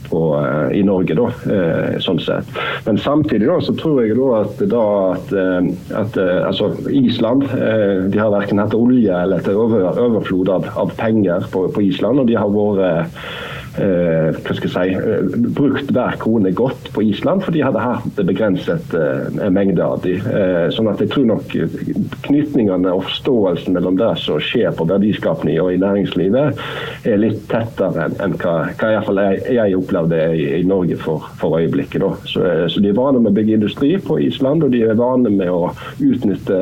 på, 0.09 0.21
uh, 0.35 0.69
i 0.75 0.83
Norge. 0.85 1.15
Da, 1.17 1.27
uh, 1.29 1.99
sånn 2.03 2.21
sett. 2.23 2.49
Men 2.85 2.99
samtidig 3.01 3.49
da, 3.49 3.59
så 3.63 3.75
tror 3.79 4.01
jeg 4.03 4.17
da 4.17 4.29
at, 4.41 4.63
da 4.71 4.85
at, 5.13 5.33
uh, 5.33 5.69
at 6.01 6.19
altså 6.49 6.71
Island 6.89 7.47
de 7.49 8.19
har 8.19 8.33
verken 8.33 8.61
hatt 8.61 8.75
olje 8.77 9.13
eller 9.13 9.41
et 9.41 9.49
over, 9.53 9.85
overflod 9.99 10.51
av, 10.53 10.67
av 10.79 10.91
penger 10.99 11.45
på, 11.53 11.67
på, 11.73 11.85
Island. 11.89 12.21
og 12.21 12.29
de 12.29 12.37
har 12.37 12.51
vært 12.53 13.15
Eh, 13.79 14.35
hva 14.35 14.55
skal 14.55 14.67
jeg 14.67 14.73
si, 14.73 14.95
eh, 14.97 15.37
brukt 15.55 15.91
hver 15.95 16.17
krone 16.19 16.51
godt 16.55 16.89
på 16.95 17.03
Island, 17.07 17.43
for 17.45 17.55
de 17.55 17.63
hadde 17.63 17.79
hatt 17.79 18.19
begrenset 18.27 18.95
eh, 18.97 19.47
mengde 19.53 19.83
av 19.83 20.01
de. 20.03 20.17
sånn 20.73 20.89
at 20.91 20.99
jeg 21.01 21.09
tror 21.13 21.25
nok 21.29 21.53
knytningene 22.25 22.91
og 22.93 23.05
forståelsen 23.07 23.75
mellom 23.75 23.97
det 23.99 24.09
som 24.21 24.39
skjer 24.43 24.73
på 24.75 24.87
verdiskapning 24.89 25.59
og 25.61 25.71
i 25.73 25.79
næringslivet, 25.81 26.59
er 27.07 27.21
litt 27.21 27.41
tettere 27.51 28.09
enn 28.21 28.35
hva, 28.41 28.55
hva 28.79 28.89
jeg, 28.93 29.43
jeg, 29.55 29.77
opplevde 29.77 30.19
i, 30.35 30.45
i 30.59 30.63
Norge 30.67 30.97
for, 31.01 31.25
for 31.39 31.57
øyeblikket. 31.59 32.03
Så, 32.29 32.43
så, 32.71 32.83
De 32.83 32.91
er 32.91 32.97
vane 32.97 33.21
med 33.21 33.31
å 33.31 33.37
bygge 33.37 33.57
industri 33.57 33.93
på 34.03 34.19
Island, 34.23 34.65
og 34.65 34.73
de 34.75 34.83
er 34.87 34.99
vane 34.99 35.31
med 35.33 35.51
å 35.51 35.71
utnytte 35.97 36.59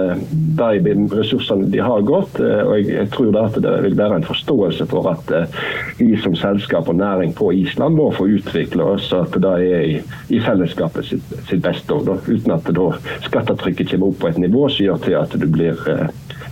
de 0.58 0.96
ressursene 1.14 1.70
de 1.74 1.82
har 1.84 2.06
godt. 2.08 2.40
og 2.42 2.74
jeg, 2.78 2.90
jeg 2.94 3.12
tror 3.16 3.42
at 3.42 3.60
det 3.64 3.76
vil 3.86 3.98
være 3.98 4.22
en 4.22 4.28
forståelse 4.28 4.88
for 4.92 5.12
at 5.12 5.34
vi 6.00 6.14
som 6.22 6.36
selskap 6.38 6.90
og 6.90 7.00
næring 7.08 7.34
på 7.38 7.52
Island 7.56 7.96
må 7.98 8.12
få 8.16 8.28
utvikle 8.38 8.84
oss, 8.96 9.10
at 9.16 9.36
det 9.42 9.54
er 9.54 9.86
i, 9.88 9.98
i 10.36 10.42
fellesskapet 10.44 11.08
sitt, 11.08 11.34
sitt 11.50 11.64
beste 11.64 11.96
òg. 11.96 12.12
Uten 12.28 12.54
at 12.56 12.68
da 12.76 12.90
skattetrykket 13.26 13.94
kommer 13.94 14.12
opp 14.12 14.22
på 14.24 14.32
et 14.32 14.42
nivå 14.44 14.68
som 14.70 14.86
gjør 14.88 15.02
til 15.06 15.18
at 15.20 15.40
du 15.40 15.48
blir 15.52 15.88
eh, 15.94 16.06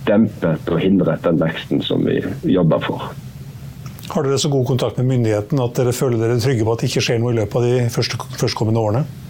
dempet 0.08 0.72
og 0.72 0.82
hindret 0.82 1.24
den 1.26 1.40
veksten 1.42 1.84
som 1.84 2.04
vi 2.06 2.20
jobber 2.56 2.82
for. 2.86 3.08
Har 4.06 4.22
dere 4.22 4.38
så 4.38 4.48
god 4.48 4.66
kontakt 4.68 4.98
med 5.00 5.08
myndigheten 5.10 5.60
at 5.60 5.76
dere 5.76 5.94
føler 5.96 6.20
dere 6.22 6.38
trygge 6.40 6.64
på 6.64 6.74
at 6.74 6.82
det 6.82 6.90
ikke 6.92 7.06
skjer 7.08 7.22
noe 7.22 7.34
i 7.34 7.40
løpet 7.40 7.58
av 7.58 7.66
de 7.66 7.86
første, 7.92 8.20
førstkommende 8.38 8.82
årene? 8.82 9.25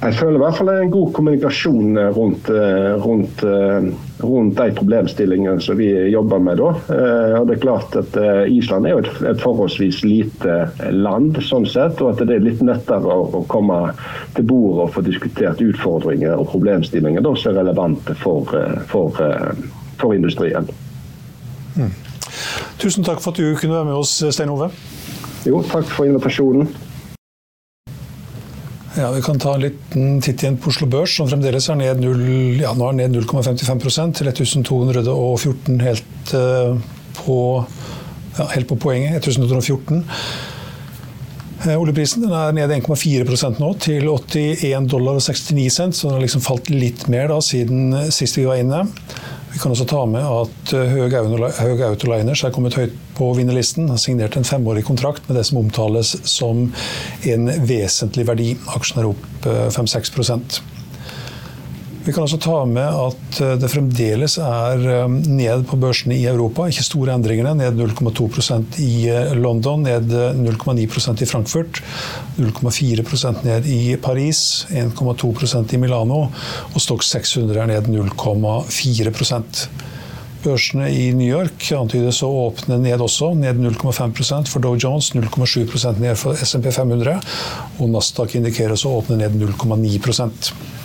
Jeg 0.00 0.14
føler 0.16 0.38
i 0.38 0.40
hvert 0.40 0.56
fall 0.56 0.68
det 0.70 0.74
er 0.78 0.86
en 0.86 0.92
god 0.94 1.10
kommunikasjon 1.12 1.98
eh, 2.00 2.06
rundt, 2.16 2.46
eh, 2.48 2.94
rundt, 3.04 3.42
eh, 3.44 3.88
rundt 4.24 4.54
de 4.56 4.72
problemstillingene 4.78 5.60
som 5.60 5.76
vi 5.76 5.90
jobber 6.08 6.40
med. 6.40 6.56
Da. 6.56 6.70
Og 7.36 7.48
det 7.48 7.58
er 7.58 7.60
klart 7.60 7.96
at 8.00 8.16
Island 8.48 8.88
er 8.88 8.94
jo 8.94 9.02
et, 9.02 9.42
forholdsvis 9.42 10.00
lite 10.06 10.56
land, 10.96 11.36
sånn 11.44 11.68
sett, 11.68 12.00
og 12.00 12.14
at 12.14 12.24
det 12.24 12.38
er 12.38 12.46
litt 12.48 12.64
lettere 12.64 13.12
å 13.12 13.44
komme 13.50 13.82
til 14.36 14.48
bordet 14.48 14.86
og 14.86 14.92
få 14.96 15.04
diskutert 15.04 15.60
utfordringer 15.64 16.32
og 16.32 16.48
problemstillinger 16.54 17.24
da, 17.24 17.36
som 17.36 17.52
er 17.52 17.60
relevante 17.60 18.16
for, 18.24 18.48
for, 18.88 19.20
for 20.00 20.16
industrien. 20.16 20.68
Mm. 21.76 21.92
Tusen 22.80 23.04
takk 23.04 23.20
for 23.20 23.34
at 23.34 23.40
du 23.40 23.52
kunne 23.52 23.76
være 23.76 23.92
med 23.92 24.00
oss, 24.00 24.16
Stein 24.32 24.52
Ove. 24.52 24.72
Jo, 25.48 25.60
takk 25.68 25.88
for 25.92 26.08
invitasjonen. 26.08 26.72
Ja, 29.00 29.10
Vi 29.10 29.22
kan 29.22 29.38
ta 29.38 29.54
en 29.54 29.60
liten 29.60 30.20
titt 30.20 30.42
igjen 30.42 30.58
på 30.60 30.68
Oslo 30.68 30.84
Børs, 30.90 31.14
som 31.16 31.28
fremdeles 31.30 31.70
er 31.72 31.78
ned 31.80 32.02
0,55 32.04 33.86
ja, 33.96 34.08
til 34.12 34.28
1214 34.28 35.78
helt 35.80 36.32
uh, 36.36 36.76
på, 37.22 37.36
ja, 38.36 38.46
helt 38.52 38.68
på 38.68 38.76
poenget. 38.76 39.24
1214. 39.24 40.04
Uh, 41.64 41.76
oljeprisen 41.78 42.28
er 42.28 42.52
ned 42.58 42.74
1,4% 42.76 43.62
nå, 43.62 43.72
til 43.80 44.04
81 44.04 44.92
dollar 44.92 45.16
og 45.16 45.24
69 45.24 45.70
cent, 45.78 45.96
så 45.96 46.10
den 46.10 46.18
har 46.18 46.26
liksom 46.26 46.44
falt 46.44 46.68
litt 46.68 47.08
mer 47.08 47.32
da, 47.32 47.40
siden 47.40 47.96
sist 48.12 48.36
vi 48.36 48.44
var 48.50 48.60
inne. 48.60 48.84
Vi 49.50 49.58
kan 49.58 49.72
også 49.74 49.86
ta 49.90 50.04
med 50.06 50.22
at 50.22 50.72
eh, 50.78 50.92
Høg 50.94 51.82
Autoliners 51.88 52.44
er 52.46 52.52
kommet 52.54 52.76
høyt 52.78 52.94
på 53.18 53.32
vinnerlisten. 53.38 53.88
Har 53.90 53.98
signert 53.98 54.36
en 54.38 54.46
femårig 54.46 54.84
kontrakt 54.86 55.26
med 55.28 55.40
det 55.40 55.46
som 55.48 55.58
omtales 55.60 56.14
som 56.28 56.68
en 57.26 57.50
vesentlig 57.66 58.28
verdi. 58.30 58.52
Aksjen 58.76 59.02
er 59.02 59.10
opp 59.10 59.48
5-6 59.48 59.98
eh, 59.98 60.60
vi 62.04 62.12
kan 62.12 62.24
også 62.24 62.38
ta 62.40 62.62
med 62.64 62.86
at 62.86 63.40
eh, 63.44 63.56
det 63.60 63.68
fremdeles 63.68 64.38
er 64.40 64.84
eh, 64.88 65.16
ned 65.28 65.66
på 65.68 65.76
børsene 65.80 66.16
i 66.16 66.24
Europa. 66.30 66.68
Ikke 66.70 66.86
store 66.86 67.12
endringene. 67.12 67.52
Ned 67.58 67.76
0,2% 67.76 68.78
i 68.80 68.94
eh, 69.12 69.34
London, 69.36 69.84
ned 69.84 70.08
0,9% 70.40 71.20
i 71.20 71.28
Frankfurt. 71.28 71.82
0,4% 72.38 73.44
ned 73.44 73.68
i 73.68 73.82
Paris, 74.00 74.64
1,2% 74.72 75.76
i 75.76 75.82
Milano. 75.82 76.22
Og 76.72 76.80
Stock 76.80 77.04
600 77.04 77.60
er 77.66 77.72
ned 77.74 77.92
0,4% 77.92 79.68
Børsene 80.40 80.86
i 80.88 81.10
New 81.12 81.28
York 81.28 81.66
antydes 81.76 82.22
å 82.24 82.30
åpne 82.46 82.78
ned 82.80 83.02
også, 83.04 83.34
ned 83.36 83.60
0,5% 83.60 84.48
for 84.48 84.64
Dow 84.64 84.72
Jones, 84.72 85.10
0,7% 85.12 86.00
ned 86.00 86.16
for 86.16 86.32
SMP 86.32 86.70
500. 86.72 87.18
Og 87.76 87.90
Nasdaq 87.92 88.38
indikeres 88.40 88.86
å 88.88 88.94
åpne 89.02 89.20
ned 89.20 89.36
0,9 89.36 90.79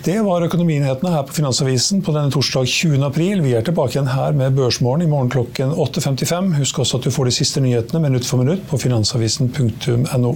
Det 0.00 0.14
var 0.24 0.40
økonominyhetene 0.46 1.10
her 1.12 1.26
på 1.28 1.34
Finansavisen 1.36 1.98
på 2.00 2.14
denne 2.14 2.32
torsdag 2.32 2.64
20. 2.72 3.02
april. 3.04 3.42
Vi 3.44 3.52
er 3.52 3.66
tilbake 3.66 3.98
igjen 3.98 4.08
her 4.08 4.32
med 4.32 4.56
Børsmorgen 4.56 5.04
i 5.04 5.08
morgen 5.10 5.28
klokken 5.28 5.74
8.55. 5.76 6.54
Husk 6.56 6.80
også 6.80 6.96
at 6.96 7.04
du 7.04 7.12
får 7.12 7.28
de 7.28 7.34
siste 7.36 7.60
nyhetene 7.60 8.00
minutt 8.06 8.24
for 8.24 8.40
minutt 8.40 8.64
på 8.70 8.80
finansavisen.no. 8.80 10.34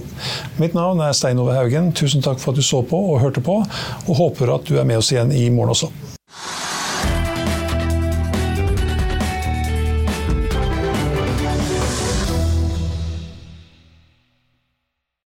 Mitt 0.61 0.77
navn 0.77 1.01
er 1.01 1.17
Stein 1.17 1.41
Ove 1.41 1.57
Haugen. 1.57 1.95
Tusen 1.97 2.21
takk 2.21 2.37
for 2.43 2.53
at 2.53 2.61
du 2.61 2.67
så 2.67 2.85
på 2.85 2.99
og 3.09 3.23
hørte 3.25 3.41
på, 3.41 3.63
og 4.05 4.21
håper 4.21 4.53
at 4.59 4.69
du 4.69 4.77
er 4.77 4.85
med 4.85 5.01
oss 5.01 5.09
igjen 5.15 5.33
i 5.33 5.47
morgen 5.49 5.73
også. 5.73 6.14